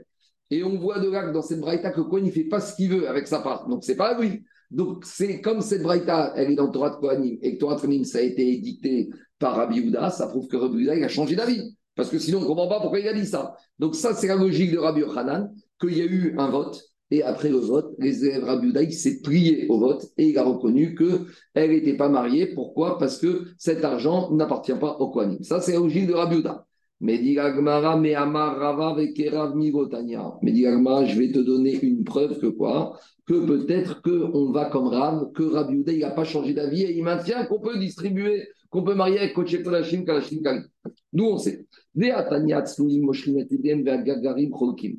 [0.50, 2.48] Et on voit de là que dans cette braïta, que le Cohen, il ne fait
[2.48, 3.68] pas ce qu'il veut avec sa part.
[3.68, 4.42] Donc, c'est pas à lui.
[4.70, 7.76] Donc, c'est comme cette braïta, elle est dans le Torah de Kohanim, et que Torah
[7.76, 9.08] de Kohanim, ça a été édicté
[9.38, 11.74] par Rabbi Houda, ça prouve que Rabbi Houda, a changé d'avis.
[11.94, 13.56] Parce que sinon, on ne comprend pas pourquoi il a dit ça.
[13.78, 17.22] Donc, ça, c'est la logique de Rabbi Yochanan, qu'il y a eu un vote, et
[17.22, 20.44] après le vote, les élèves Rabbi Houda, il s'est plié au vote, et il a
[20.44, 22.48] reconnu qu'elle n'était pas mariée.
[22.48, 22.98] Pourquoi?
[22.98, 25.42] Parce que cet argent n'appartient pas au Kohanim.
[25.42, 26.67] Ça, c'est la logique de Rabbi Houda.
[27.00, 28.96] Mais dit Amar Rava
[29.54, 30.34] Migotania.
[30.42, 32.98] Mais dit je vais te donner une preuve que quoi?
[33.26, 37.04] Que peut-être qu'on va comme Rav, que Houda, il n'a pas changé d'avis et il
[37.04, 40.62] maintient qu'on peut distribuer, qu'on peut marier avec Kodashim, Kalashim, Kali.
[41.12, 41.66] Nous, on sait.
[44.50, 44.96] Cholkim.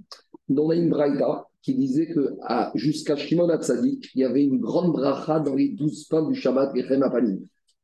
[0.50, 4.60] On a une braïda qui disait que à- jusqu'à Shimon Hatzadik, il y avait une
[4.60, 7.40] grande bracha dans les douze pains du Shabbat, les.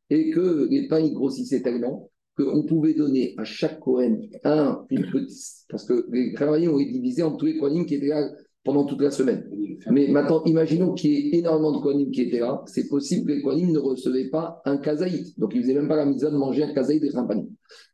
[0.09, 5.65] Et que les pains, grossissaient tellement qu'on pouvait donner à chaque Kohen un, une petite.
[5.69, 8.29] Parce que les Kohanim ont été divisés en tous les Kohanim qui étaient là
[8.63, 9.47] pendant toute la semaine.
[9.91, 12.63] Mais maintenant, imaginons qu'il y ait énormément de Kohanim qui étaient là.
[12.65, 15.37] C'est possible que les Kohanim ne recevaient pas un kazaït.
[15.39, 17.47] Donc, ils ne faisaient même pas la mise de manger un kazaït des Champanim.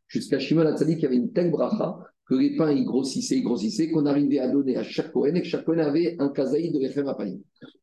[0.08, 3.42] Jusqu'à Shimon Hatzadik, il y avait une telle bracha que les pains, ils grossissaient, ils
[3.42, 6.72] grossissaient, qu'on arrivait à donner à chaque Kohen et que chaque Kohen avait un kazaït
[6.72, 7.06] de Rechem.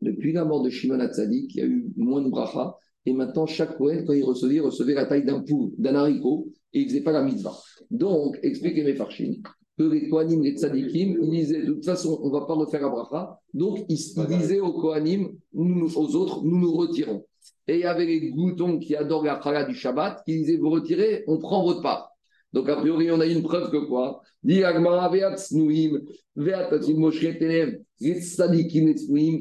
[0.01, 2.75] Depuis la mort de Shimon Hatzadik, il y a eu moins de bracha.
[3.09, 6.47] Et maintenant, chaque Kohen, quand il recevait, il recevait la taille d'un pou, d'un haricot,
[6.73, 7.57] et il ne faisait pas la mitzvah.
[7.89, 9.41] Donc, expliquez mes farchines,
[9.79, 12.83] que les Kohanim, les Tzadikim, ils disaient, de toute façon, on ne va pas refaire
[12.83, 13.39] la bracha.
[13.51, 13.97] Donc, ils,
[14.27, 17.25] disaient aux Kohanim, nous, aux autres, nous nous retirons.
[17.67, 20.69] Et il y avait les goutons qui adorent la chala du Shabbat, qui disaient, vous
[20.69, 22.11] retirez, on prend votre part.
[22.53, 24.21] Donc, a priori, on a une preuve que quoi?
[24.43, 24.61] Dit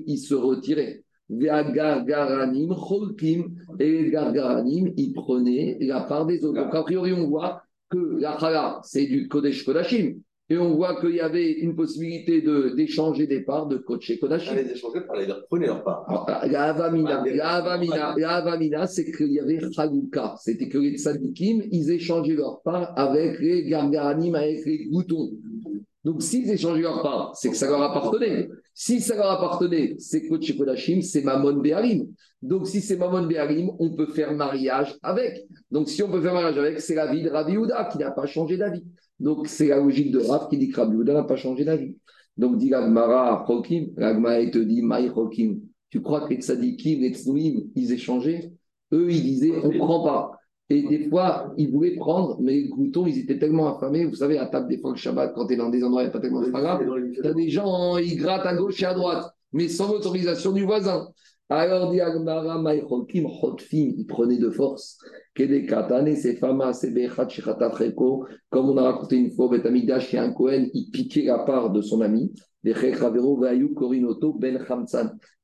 [0.06, 1.04] ils se retiraient.
[1.30, 6.60] Ve'agargaranim, cholkim, et les gargaranim, ils prenaient la part des autres.
[6.62, 10.20] Donc, a priori, on voit que la chala, c'est du Kodesh Kodashim.
[10.50, 14.52] Et on voit qu'il y avait une possibilité de- d'échanger des parts de Kodesh Kodashim.
[14.52, 16.06] Allez, échanger par les prenez leur part.
[16.50, 20.36] La Avamina, la Avamina, la Avamina, c'est qu'il y avait Chalouka.
[20.38, 25.28] C'était que les tzadikim, ils échangeaient leur part avec les gargaranim, avec les goutons.
[26.04, 28.48] Donc, s'ils échangeaient leur part, c'est que ça leur appartenait.
[28.72, 32.06] Si ça leur appartenait, c'est Kodashim, c'est Mamon Beharim.
[32.40, 35.44] Donc, si c'est Mamon Beharim, on peut faire mariage avec.
[35.70, 38.12] Donc, si on peut faire mariage avec, c'est la vie de Rabbi Houda qui n'a
[38.12, 38.84] pas changé d'avis.
[39.18, 41.96] Donc, c'est la logique de Rav qui dit que Rabbi Houda n'a pas changé d'avis.
[42.36, 45.58] Donc, dit l'Agmara Chokim, l'Agmara te dit Maï Chokim.
[45.90, 47.16] Tu crois que les tzadikim, les
[47.74, 48.52] ils échangeaient
[48.92, 50.37] Eux, ils disaient on ne prend pas.
[50.70, 54.04] Et des fois, ils voulaient prendre, mais les gloutons, ils étaient tellement affamés.
[54.04, 56.06] Vous savez, à table, des fois, le Shabbat, quand tu es dans des endroits, il
[56.06, 58.86] n'y a pas tellement de spaghetti, tu as des gens, ils grattent à gauche et
[58.86, 61.08] à droite, mais sans l'autorisation du voisin.
[61.50, 64.98] Alors, dit Agmara, Maïchokim, Hotfim, ils prenaient de force.
[65.34, 67.28] Fama, Bechat.
[68.50, 71.70] Comme on a raconté une fois, Betamidash, il a un Cohen, il piquait la part
[71.70, 72.30] de son ami.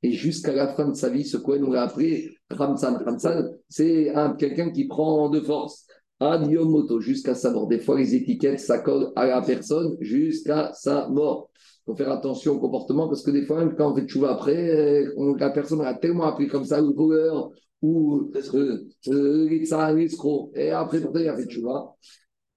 [0.02, 2.98] Et jusqu'à la fin de sa vie, ce Cohen, on l'a appelé Khamsan.
[3.04, 5.86] Khamsan, c'est quelqu'un qui prend de force.
[6.20, 7.66] Adiomoto, jusqu'à sa mort.
[7.66, 11.50] Des fois, les étiquettes s'accordent à la personne jusqu'à sa mort.
[11.86, 15.04] Il faut faire attention au comportement parce que des fois, quand on fait chouva après,
[15.38, 17.50] la personne a tellement appris comme ça, le voleur
[17.82, 19.48] ou euh, euh.
[20.54, 21.94] Et après, il a fait chouva.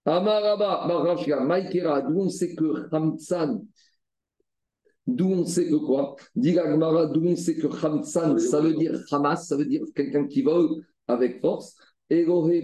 [0.05, 3.61] Amaraba, Marashka, Maïkera, d'où on sait que Khamsan,
[5.07, 6.17] D'où on sait que quoi?
[6.35, 10.41] Dit d'où on sait que Khamsan, ça veut dire Hamas, ça veut dire quelqu'un qui
[10.41, 11.75] vole avec force.
[12.09, 12.61] Erohe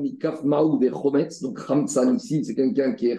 [0.00, 1.42] Mikaf Maou Chometz.
[1.42, 3.18] Donc Khamsan ici, c'est quelqu'un qui est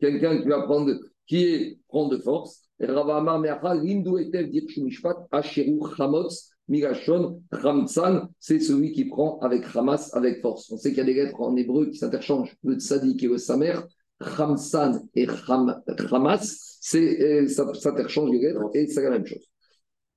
[0.00, 0.92] quelqu'un qui va prendre,
[1.26, 2.62] qui est prend de force.
[2.80, 10.14] Ravama Meacha Lindu Etev Dirshumishpat Asheru Chamotz Migashon Khamsan, c'est celui qui prend avec Hamas,
[10.14, 10.70] avec force.
[10.70, 13.38] On sait qu'il y a des lettres en hébreu qui s'interchangent, le tzadik et le
[13.38, 13.74] samer.
[14.20, 15.26] Khamsan et
[16.10, 19.48] Hamas, c'est, euh, ça, s'interchange les lettres et c'est la même chose.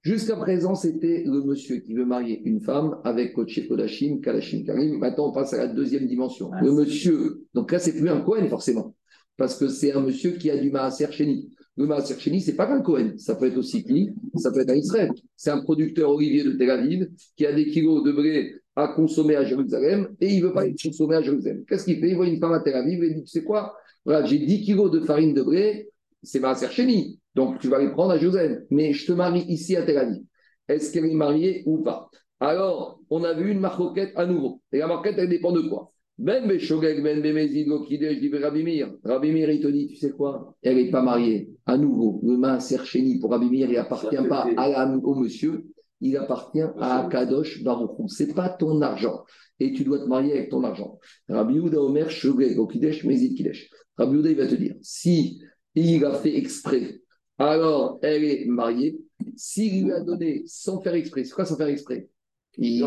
[0.04, 4.98] Jusqu'à présent, c'était le monsieur qui veut marier une femme avec Koché Kodashim, Kalashim Karim.
[4.98, 6.50] Maintenant, on passe à la deuxième dimension.
[6.54, 8.96] Ah, le monsieur, donc là, c'est plus un Cohen forcément,
[9.38, 11.52] parce que c'est un monsieur qui a du Maaser Cheni.
[11.78, 14.72] Le Maaser Cheni, c'est pas qu'un Cohen, ça peut être aussi qui, ça peut être
[14.72, 15.12] un Israël.
[15.36, 17.08] C'est un producteur olivier de Tel Aviv
[17.38, 20.82] qui a des kilos de blé à consommer à Jérusalem et il veut pas être
[20.82, 21.64] consommé à Jérusalem.
[21.68, 22.10] Qu'est-ce qu'il fait?
[22.10, 23.76] Il voit une femme à Tel Aviv et il dit, tu sais quoi?
[24.04, 25.91] Voilà, j'ai 10 kilos de farine de blé,
[26.24, 27.20] c'est ma Chéni.
[27.36, 28.60] Donc, tu vas les prendre à Joseph.
[28.70, 30.22] Mais je te marie ici à Tel.
[30.68, 32.10] Est-ce qu'elle est mariée ou pas?
[32.40, 34.62] Alors, on a vu une marquette à nouveau.
[34.72, 35.92] Et la marquette, elle dépend de quoi?
[36.18, 38.94] Ben Beshogeg, Ben Bemezid, Lokidej, dit Rabimir.
[39.04, 40.56] Rabimir, il te dit, tu sais quoi?
[40.62, 41.50] Elle n'est pas mariée.
[41.66, 45.66] À nouveau, le Maaser Chéni pour Rabimir, il n'appartient pas à au monsieur,
[46.00, 48.08] il appartient à Kadosh Baruchou.
[48.08, 49.24] Ce n'est pas ton argent.
[49.60, 51.00] Et tu dois te marier avec ton argent.
[51.30, 53.70] Rabbi Omer, Shogeg, Okidesh, Mezid, Kidesh.
[53.98, 55.42] Rabbi il va te dire, si
[55.76, 57.02] il a fait exprès,
[57.38, 59.00] alors elle est mariée.
[59.36, 62.10] S'il lui a donné sans faire exprès, c'est quoi sans faire exprès?
[62.58, 62.84] Il,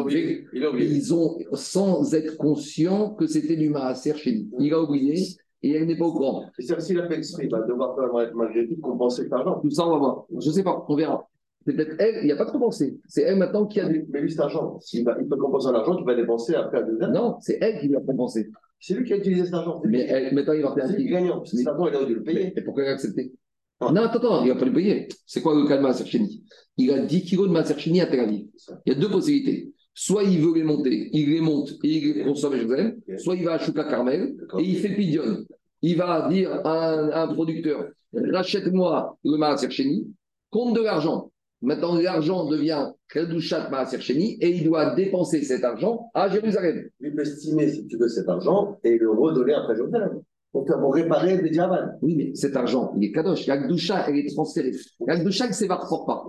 [0.79, 4.51] Ils ont, sans être conscient que c'était du maaser chez lui.
[4.59, 5.17] Il a oublié
[5.63, 6.45] et elle n'est pas au courant.
[6.59, 9.61] C'est-à-dire s'il a fait exprès, il va devoir faire malgré tout compenser par l'argent.
[9.61, 10.27] Tout ça, on va voir.
[10.39, 11.27] Je ne sais pas, on verra.
[11.67, 12.99] C'est peut-être elle, il n'y a pas trop pensé.
[13.09, 13.89] C'est elle maintenant qui a.
[13.89, 16.83] Mais lui, cet argent, il, va, il peut compenser l'argent qu'il va dépenser après à
[16.83, 17.11] deux ans.
[17.11, 18.51] Non, c'est elle qui lui a compensé.
[18.87, 19.81] C'est lui qui a utilisé cet argent.
[19.87, 20.89] Mais maintenant, il va payer.
[20.95, 22.53] C'est gagnant, parce que cet argent, il a dû le payer.
[22.55, 23.33] Et pourquoi il a accepté?
[23.81, 23.97] Non.
[23.97, 25.09] attends, attends, il va pas le payer.
[25.25, 26.45] C'est quoi le cas de Maserchini
[26.77, 28.45] Il a 10 kilos de Maserchini à Tel Aviv.
[28.85, 29.73] Il y a deux possibilités.
[29.95, 33.37] Soit il veut les monter, il les monte et il les consomme à Jérusalem, soit
[33.37, 35.47] il va à Chouka Carmel et il fait pidion.
[35.81, 40.13] Il va dire à un, producteur rachète-moi le Maserchini,
[40.51, 41.31] compte de l'argent.
[41.65, 46.89] Maintenant, l'argent devient Kedushat Maaser Sheni et il doit dépenser cet argent à Jérusalem.
[47.01, 50.21] Il peut estimer, si tu veux, cet argent et le redonner après Jérusalem.
[50.53, 51.99] Donc, pour réparer les diamants.
[52.03, 53.47] Oui, mais cet argent, il est kadosh.
[53.47, 54.73] La Gdusha, elle est transférée.
[55.07, 56.25] La Gdusha, elle ne s'évapore pas.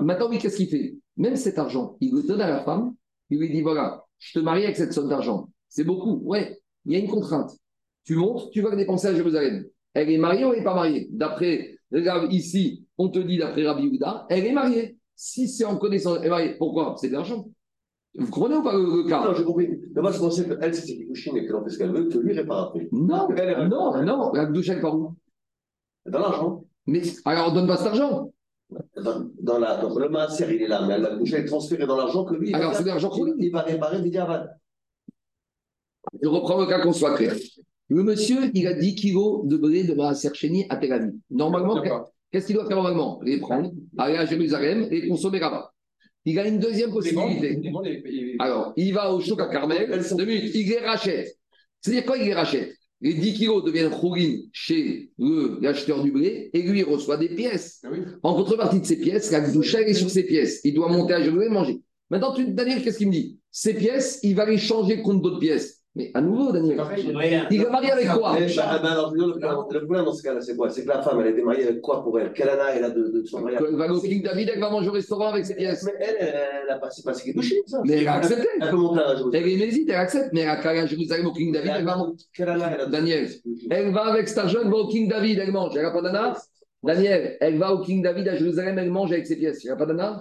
[0.00, 0.96] Maintenant, oui, qu'est-ce qu'il fait?
[1.16, 2.94] Même cet argent, il le donne à la femme.
[3.30, 5.48] Il lui dit voilà, je te marie avec cette somme d'argent.
[5.68, 6.20] C'est beaucoup.
[6.24, 7.52] Ouais, il y a une contrainte.
[8.04, 9.66] Tu montes, tu vas le dépenser à Jérusalem.
[9.94, 11.08] Elle est mariée ou elle n'est pas mariée?
[11.10, 14.98] D'après, regarde ici, on te dit d'après Rabbi Houda, elle est mariée.
[15.14, 16.54] Si c'est en connaissance, elle est mariée.
[16.58, 16.94] Pourquoi?
[16.98, 17.48] C'est de l'argent.
[18.18, 19.24] Vous comprenez ou pas le, cas?
[19.24, 19.68] Non, j'ai compris.
[19.94, 22.18] Mais moi, je pensais qu'elle, c'est couchines et qu'elle en fait ce qu'elle veut, que
[22.18, 22.88] lui répare après.
[22.92, 25.14] Non, non, non, la douche, elle part où?
[26.06, 26.64] Dans l'argent.
[26.86, 28.32] Mais alors, on donne pas cet argent.
[28.96, 31.96] Dans, dans, la, dans le maaser, il est là, mais la elle est transférée dans
[31.96, 32.54] l'argent que lui.
[32.54, 34.58] Alors, c'est de l'argent il, il va réparer Vidiavad.
[36.22, 37.34] Je reprends le cas qu'on soit clair.
[37.88, 40.28] Le monsieur, il a 10 kilos de blé de maaser
[40.68, 41.12] à Tel Aviv.
[41.30, 41.82] Normalement,
[42.32, 43.20] Qu'est-ce qu'il doit faire normalement?
[43.24, 45.72] Les prendre, aller à Jérusalem et consommer là-bas.
[46.24, 47.60] Il a une deuxième possibilité.
[48.40, 51.38] Alors, il va au choc à Carmel, deux minutes, il les rachète.
[51.80, 52.74] C'est-à-dire quoi il les rachète?
[53.00, 55.10] Les 10 kilos deviennent chougin chez
[55.60, 57.80] l'acheteur du blé et lui, il reçoit des pièces.
[57.84, 57.88] Ah
[58.22, 60.60] en contrepartie de ces pièces, la douche est sur ces pièces.
[60.64, 61.80] Il doit monter à Jérusalem et manger.
[62.10, 63.38] Maintenant, tu, Daniel, qu'est-ce qu'il me dit?
[63.50, 65.82] Ces pièces, il va les changer contre d'autres pièces.
[65.96, 66.78] Mais à nouveau, Daniel,
[67.50, 68.34] il est marié avec quoi?
[68.38, 69.30] Mais, bah, bah, alors, le,
[69.86, 70.68] problème dans ce cas-là, c'est quoi?
[70.68, 72.34] C'est que la femme, elle a été mariée avec quoi pour elle?
[72.34, 73.62] Quelle année elle a de, de son mariage?
[73.66, 75.84] Elle va au King David, elle va manger au restaurant avec ses pièces.
[75.84, 76.34] Mais elle, elle,
[76.64, 77.80] elle a pas, c'est pas ce qui est touché, ça.
[77.86, 78.46] Mais elle a accepté.
[78.60, 81.32] Elle peut monter à la Elle hésite, elle accepte, mais elle a à Jérusalem au
[81.32, 82.12] King David, elle va manger.
[82.34, 83.30] Quelle année elle a de- Daniel,
[83.70, 85.74] elle va avec cet argent, elle va au King David, elle mange.
[85.76, 86.36] Elle n'a pas d'ana
[86.84, 89.64] Daniel, elle va au King David à Jérusalem, elle mange avec ses pièces.
[89.64, 90.20] Elle n'a pas d'ana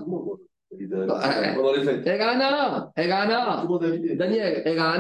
[0.72, 2.04] Pendant les fêtes.
[2.06, 3.58] Elle a un ana, elle a un ana.
[3.62, 4.16] Tout le monde a vidé.
[4.16, 4.92] Daniel, elle a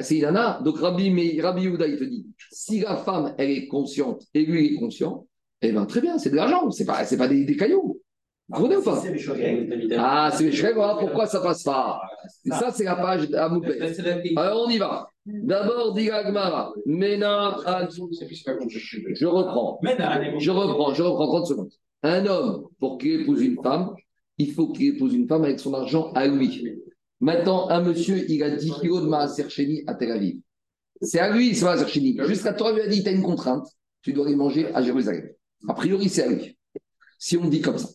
[0.00, 0.58] c'est une.
[0.64, 4.44] Donc Rabbi, mais Rabbi Yehuda, il te dit, si la femme, elle est consciente et
[4.44, 5.26] lui, il est conscient,
[5.60, 8.00] eh bien très bien, c'est de l'argent, c'est pas, pas des, des cailloux.
[8.48, 8.96] Vous comprenez ou pas?
[8.96, 9.94] C'est les.
[9.96, 12.00] Ah, c'est vais voir pourquoi ça passe pas.
[12.44, 13.80] Et ça, c'est la page à Moupé.
[14.36, 15.08] Alors on y va.
[15.24, 19.78] D'abord, dit Agmara, Mena, Ad- je reprends.
[20.38, 21.70] Je reprends, je reprends 30 secondes.
[22.02, 23.94] Un homme, pour qu'il épouse une femme,
[24.38, 26.80] il faut qu'il épouse une femme avec son argent à lui.
[27.20, 29.46] Maintenant, un monsieur, il a 10 kilos de Maaser
[29.86, 30.40] à Tel Aviv.
[31.00, 31.86] C'est à lui, ce Maaser.
[32.26, 33.66] Jusqu'à toi, lui a dit, tu as une contrainte,
[34.02, 35.28] tu dois les manger à Jérusalem.
[35.68, 36.56] A priori, c'est à lui.
[37.18, 37.88] Si on dit comme ça,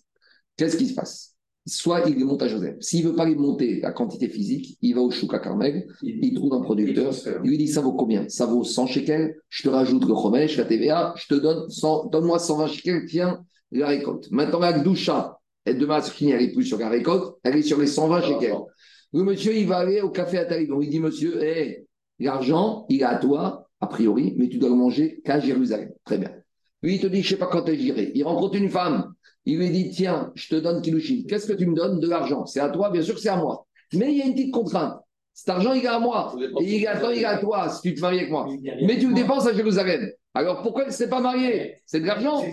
[0.56, 1.36] qu'est-ce qui se passe?
[1.66, 2.78] Soit il les monte à Jérusalem.
[2.80, 6.34] S'il ne veut pas les monter à quantité physique, il va au Chouka Carmel, il
[6.34, 7.14] trouve un producteur,
[7.44, 8.30] il lui dit ça vaut combien?
[8.30, 12.06] Ça vaut 100 shekels, je te rajoute le chomesh, la TVA, je te donne 100,
[12.06, 14.32] donne-moi 120 shekels, tiens, la récolte.
[14.32, 15.37] Maintenant, la Gdoucha,
[15.68, 18.56] elle demain, elle est plus sur la récolte, elle est sur les 120 shekels.
[19.14, 20.82] Le monsieur, il va aller au café à Talibon.
[20.82, 21.86] Il dit, monsieur, hé,
[22.20, 25.92] l'argent, il est à toi, a priori, mais tu dois le manger qu'à Jérusalem.
[26.06, 26.32] Très bien.
[26.82, 28.12] Lui, il te dit, je ne sais pas quand j'irai.
[28.16, 29.14] Il rencontre une femme.
[29.46, 31.24] Il lui dit, tiens, je te donne Kilushin.
[31.28, 32.00] Qu'est-ce que tu me donnes?
[32.00, 32.46] De l'argent.
[32.46, 33.66] C'est à toi, bien sûr, c'est à moi.
[33.94, 35.00] Mais il y a une petite contrainte.
[35.34, 36.36] Cet argent, il est à moi.
[36.62, 38.48] Et il est à toi, il est à toi, si tu te maries avec moi.
[38.84, 40.10] Mais tu le dépenses à Jérusalem.
[40.38, 42.44] Alors pourquoi elle ne s'est pas mariée C'est de l'argent.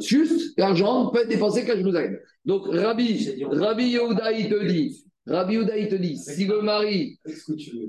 [0.00, 2.18] Juste, l'argent peut être dépensé qu'à Jérusalem.
[2.46, 7.20] Donc, Rabbi, Rabbi Yehuda, il te dit, Rabbi Yehuda, il te dit, si le mari,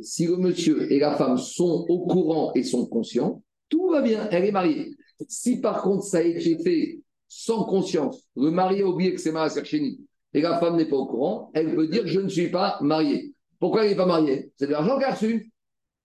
[0.02, 4.28] si le monsieur et la femme sont au courant et sont conscients, tout va bien,
[4.32, 4.98] elle est mariée.
[5.30, 9.32] Si par contre ça a été fait sans conscience, le mari a oublié que c'est
[9.64, 10.02] Sheni
[10.34, 13.34] et la femme n'est pas au courant, elle peut dire je ne suis pas mariée.
[13.60, 14.52] Pourquoi elle n'est pas mariée?
[14.58, 15.54] C'est de l'argent qu'elle a reçu.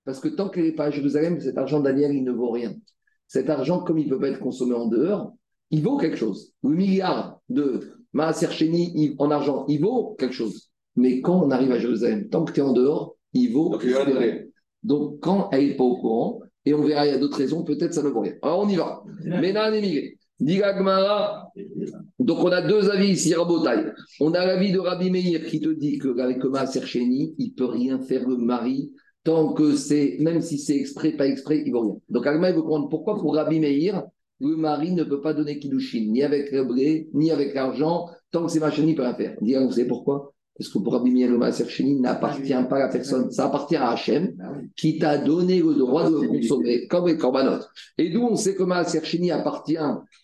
[0.04, 2.72] Parce que tant qu'elle n'est pas à Jérusalem, cet argent Daniel, il ne vaut rien.
[3.28, 5.32] Cet argent, comme il ne peut pas être consommé en dehors,
[5.70, 6.52] il vaut quelque chose.
[6.62, 8.48] Le milliard de Maaser
[9.18, 10.70] en argent, il vaut quelque chose.
[10.94, 13.70] Mais quand on arrive à Jérusalem, tant que tu es en dehors, il vaut.
[13.70, 14.48] Donc, il.
[14.82, 17.64] Donc, quand elle n'est pas au courant, et on verra, il y a d'autres raisons,
[17.64, 18.34] peut-être ça ne vaut rien.
[18.42, 19.02] Alors, on y va.
[19.24, 20.18] Ménan émigré.
[20.38, 21.50] Diga Gemara.
[22.18, 23.90] Donc, on a deux avis ici, Rabotai.
[24.20, 27.66] On a l'avis de Rabbi Meir qui te dit qu'avec Maaser Sheni, il ne peut
[27.66, 28.92] rien faire le mari
[29.26, 31.96] tant que c'est, même si c'est exprès, pas exprès, il ne vaut rien.
[32.08, 34.04] Donc, Agma, il veut comprendre pourquoi pour Rabbi Meir,
[34.38, 38.46] le mari ne peut pas donner Kiddushin, ni avec le blé, ni avec l'argent, tant
[38.46, 39.36] que c'est Macheni, il ne peut rien faire.
[39.42, 40.32] Dis, vous savez pourquoi?
[40.56, 43.76] Parce que pour Rabbi Meir, le Maaser Sheni n'appartient pas à la personne, ça appartient
[43.76, 44.36] à Hachem,
[44.76, 47.64] qui t'a donné le droit de le consommer, comme les korbanot.
[47.98, 49.76] Et d'où on sait que Maaser Sheni appartient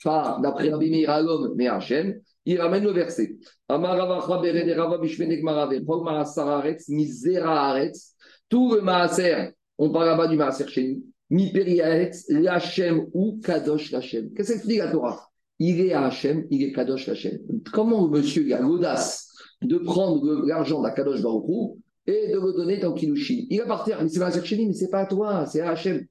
[0.05, 3.37] pas, d'après Rabbi Meir, à l'homme, mais à Hachem, il ramène le verset.
[3.69, 8.12] Amaravacha berede rava bishvenek marave, pog marasar haaretz, mizera haaretz.
[8.53, 13.91] Tout le Maaser, on parle là-bas du Maaser Sheni, mi peri haaretz, l'Hachem ou kadosh
[13.93, 14.31] l'Hachem.
[14.35, 15.31] Qu'est-ce que dit la Torah?
[15.59, 17.39] Il est à Hachem, il est kadosh l'Hachem.
[17.73, 19.33] Comment le monsieur il a l'audace
[19.63, 24.11] de prendre l'argent d'Akadosh Baruch Hu et de le donner dans Kilushin Il appartient, mais
[24.11, 26.05] c'est Maaser Sheni, mais c'est pas à toi, c'est à Hachem.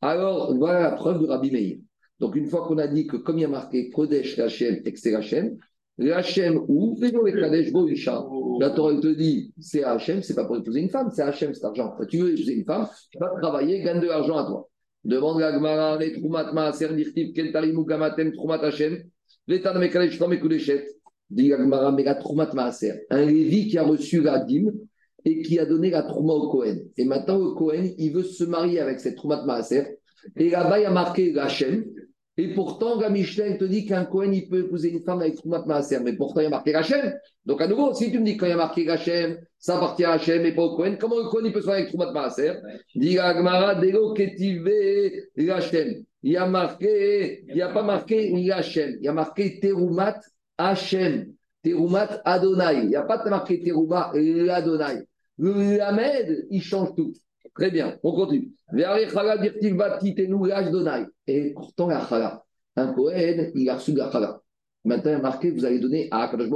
[0.00, 1.78] Alors, voilà la preuve de Rabbi Meir.
[2.20, 4.92] Donc, une fois qu'on a dit que comme il y a marqué Kodesh Hachem et
[4.92, 5.00] que
[5.98, 6.96] Hachem ou
[7.72, 8.24] Boisha.
[8.60, 11.64] La Torah te dit c'est Hachem, c'est pas pour épouser une femme, c'est Hachem cet
[11.64, 11.94] argent.
[12.08, 14.68] Tu veux épouser une femme, tu vas travailler, gagne de l'argent à toi.
[15.04, 19.02] Demande la Gemara, les Troumat Maaser Dirtiv, Ken Tarimu Gamatem Troumat Hachem,
[19.48, 20.86] Vetan Mekalesh Tam Ekudeshet.
[21.28, 23.06] Dit la Gemara, mais la Troumat Maaser.
[23.10, 24.70] Un Lévi qui a reçu la dîme
[25.24, 26.76] et qui a donné la Trouma au Cohen.
[26.96, 29.98] Et maintenant, le Cohen, il veut se marier avec cette Troumat Maaser.
[30.36, 31.84] Et là-bas, il y a marqué Hachem.
[32.38, 35.64] Et pourtant, la Mishnah te dit qu'un Cohen, il peut épouser une femme avec Troumat
[35.66, 36.00] Maaser.
[36.00, 37.14] Mais pourtant, il y a marqué Hachem.
[37.44, 39.76] Donc, à nouveau, si tu me dis que quand il y a marqué Hachem, ça
[39.76, 41.92] appartient à Hachem et pas au Cohen, comment le Cohen, il peut se marier avec
[41.92, 42.54] Troumat Maaser?
[42.94, 44.66] Dit la Gemara, Delo Ketive
[45.50, 46.04] Hachem.
[46.22, 48.96] Il y a marqué, il n'y a pas marqué Hachem.
[49.00, 50.20] Il y a marqué Terumat
[50.56, 51.34] Hachem.
[51.62, 52.84] Terumat Adonai.
[52.84, 54.10] Il n'y a pas marqué Teruma
[54.50, 55.02] Adonai.
[55.36, 57.12] Le Lamed, il change tout.
[57.54, 58.50] Très bien, on continue.
[61.26, 62.42] Et pourtant, la chala.
[62.76, 64.40] Un Kohen, il a reçu la chala.
[64.84, 66.48] Maintenant, il a marqué, vous allez donner à Akadosh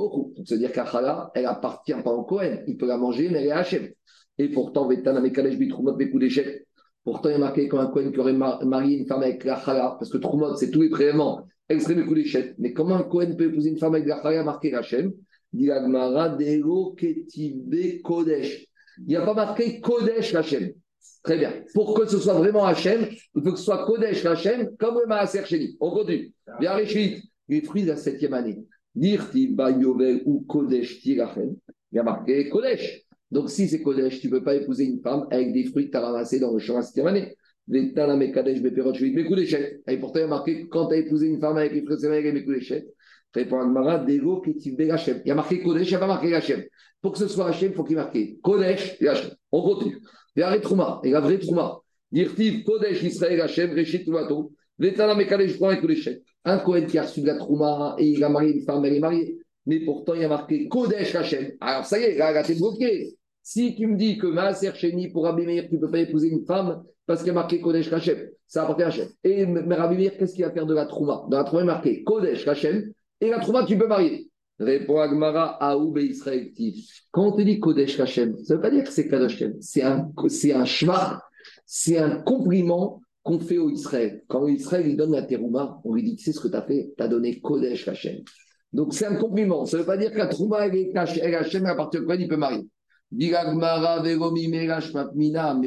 [0.45, 2.65] c'est-à-dire qu'à chala, elle appartient pas au Kohen.
[2.67, 3.89] Il peut la manger, mais elle est Hachem.
[4.39, 4.89] Et pourtant.
[7.05, 9.61] Pourtant, il a marqué quand un Kohen qui aurait mar- marié une femme avec la
[9.61, 12.55] chala, parce que Trumot, c'est tous les prélèvements, extrême d'échec.
[12.59, 15.13] Mais comment un Kohen peut épouser une femme avec la chala marqué Hachem?
[15.53, 15.69] Dit
[16.97, 18.67] Ketibe Kodesh.
[18.99, 20.73] Il n'y a pas marqué Kodesh Hachem.
[21.23, 21.53] Très bien.
[21.75, 25.07] Pour que ce soit vraiment Hachem, il faut que ce soit Kodesh Hachem, comme le
[25.07, 25.77] Maaser Sheni.
[25.81, 26.33] On continue.
[26.61, 28.65] Bien, Réchit, les fruits de la septième année.
[28.95, 31.57] Dirti Bayovel ou Kodesh Tirachem.
[31.93, 33.03] Il y a marqué Kodesh.
[33.31, 35.91] Donc, si c'est Kodesh, tu ne peux pas épouser une femme avec des fruits que
[35.91, 37.35] tu as ramassés dans le champ la septième année.
[37.73, 38.15] Et pourtant,
[40.15, 42.35] il y a marqué quand tu as épousé une femme avec les fruits de avec
[42.35, 42.75] les Kodesh.
[43.35, 45.21] Répond Agmara, Dego Ketiv Hachem.
[45.25, 46.63] Il y a marqué Kodesh, il n'y a pas marqué Hachem.
[47.03, 49.33] Pour que ce soit Hachem, il faut qu'il marqué Kodesh et Hachem.
[49.51, 49.99] On continue.
[50.37, 51.81] La Trouma, et la vraie Trouma.
[52.13, 54.53] Dirtiv Kodesh Israël Hachem, Réchit Toumato.
[54.79, 56.11] Vétana Mekadesh prend avec Kodesh.
[56.45, 58.95] Un Kohen qui a reçu de la Trouma et il a marié une femme, elle
[58.95, 59.39] est mariée.
[59.65, 61.53] Mais pourtant, il y a marqué Kodesh Hachem.
[61.61, 63.17] Alors ça y est, là, là bloqué.
[63.43, 66.29] Si tu me dis que Maaser Cheni, pour Rabbi Meir, tu ne peux pas épouser
[66.29, 69.09] une femme parce qu'il y a marqué Kodesh Hachem, ça appartient à Hachem.
[69.25, 71.25] Et Rabbi Meir, qu'est-ce qu'il va faire de la Trouma?
[71.31, 74.29] Dans la Trouma, il est marqué Kodesh Hachem, et la Trouma, tu peux marier.
[74.59, 76.51] Répond Agmara, Aoub et Israël.
[77.11, 79.55] Quand on te dit Kodesh Hachem, ça ne veut pas dire que c'est Kadosh Hachem.
[79.61, 80.65] C'est un, c'est un
[81.67, 84.23] c'est un compliment qu'on fait au Israël.
[84.29, 86.63] Quand Israël il donne la terouma, on lui dit, tu sais ce que tu as
[86.63, 86.95] fait?
[86.97, 88.23] Tu as donné Kodesh Hachem.
[88.73, 89.67] Donc c'est un compliment.
[89.67, 92.17] Ça ne veut pas dire que la trouma, elle est Hachem, à partir de quoi
[92.17, 92.67] il peut marier.
[93.11, 93.35] Mais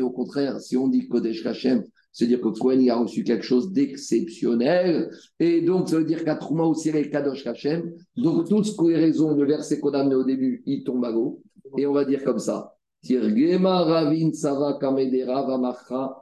[0.02, 5.12] au contraire, si on dit Kodesh Hachem, c'est-à-dire que Cohen a reçu quelque chose d'exceptionnel.
[5.40, 7.94] Et donc, ça veut dire qu'à Trouma aussi, il Kadosh Hachem.
[8.18, 11.42] Donc, toutes les raisons, le verset qu'on a amené au début, il tombe à l'eau.
[11.78, 12.76] Et on va dire comme ça.
[13.02, 14.32] Ravin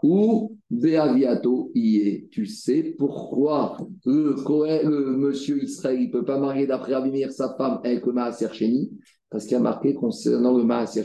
[0.03, 2.27] ou Beaviato Iye.
[2.29, 8.05] Tu sais pourquoi le, monsieur Israël ne peut pas marier d'après Avimir sa femme avec
[8.05, 8.49] le Maaser
[9.29, 11.03] Parce qu'il y a marqué concernant le Maaser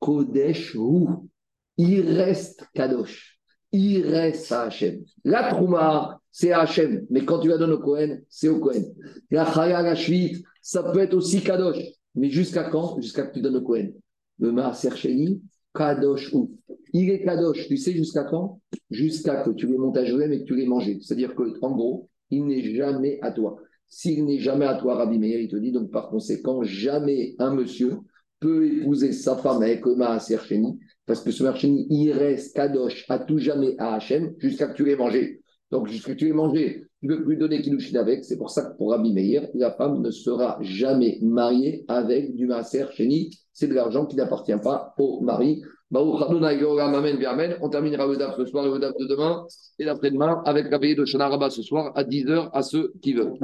[0.00, 1.28] Kodesh ou.
[1.76, 3.37] Il reste Kadosh
[3.72, 4.68] il reste à.
[5.24, 8.84] La Trouma, c'est à Hachem, mais quand tu la donnes au Kohen, c'est au Kohen.
[9.30, 11.78] La Chaya, la Shvit, ça peut être aussi Kadosh.
[12.14, 13.00] Mais jusqu'à quand?
[13.00, 13.92] Jusqu'à que tu donnes au Kohen.
[14.38, 15.42] Le Maaser Sheni,
[15.74, 16.56] Kadosh ou.
[16.92, 18.60] Il est Kadosh, tu sais jusqu'à quand?
[18.90, 20.90] Jusqu'à que tu les montes à Jérusalem et que tu les manges.
[21.00, 23.58] C'est-à-dire qu'en gros, il n'est jamais à toi.
[23.88, 27.54] S'il n'est jamais à toi, Rabbi Meir, il te dit donc par conséquent, jamais un
[27.54, 27.98] monsieur
[28.40, 30.78] peut épouser sa femme avec le Sheni
[31.08, 34.84] parce que ce marché, il reste kadosh à tout jamais à Hachem jusqu'à que tu
[34.84, 35.40] l'aies mangé.
[35.70, 38.24] Donc, jusqu'à que tu l'aies mangé, tu ne peux plus donner Kiddushin avec.
[38.24, 42.46] C'est pour ça que pour Rabbi Meir, la femme ne sera jamais mariée avec du
[42.46, 43.30] maaser chéni.
[43.54, 45.62] C'est de l'argent qui n'appartient pas au mari.
[45.90, 49.46] On terminera le DAF ce soir le DAF de demain
[49.78, 53.38] et l'après-demain avec la veillée de Shana ce soir à 10h à ceux qui veulent.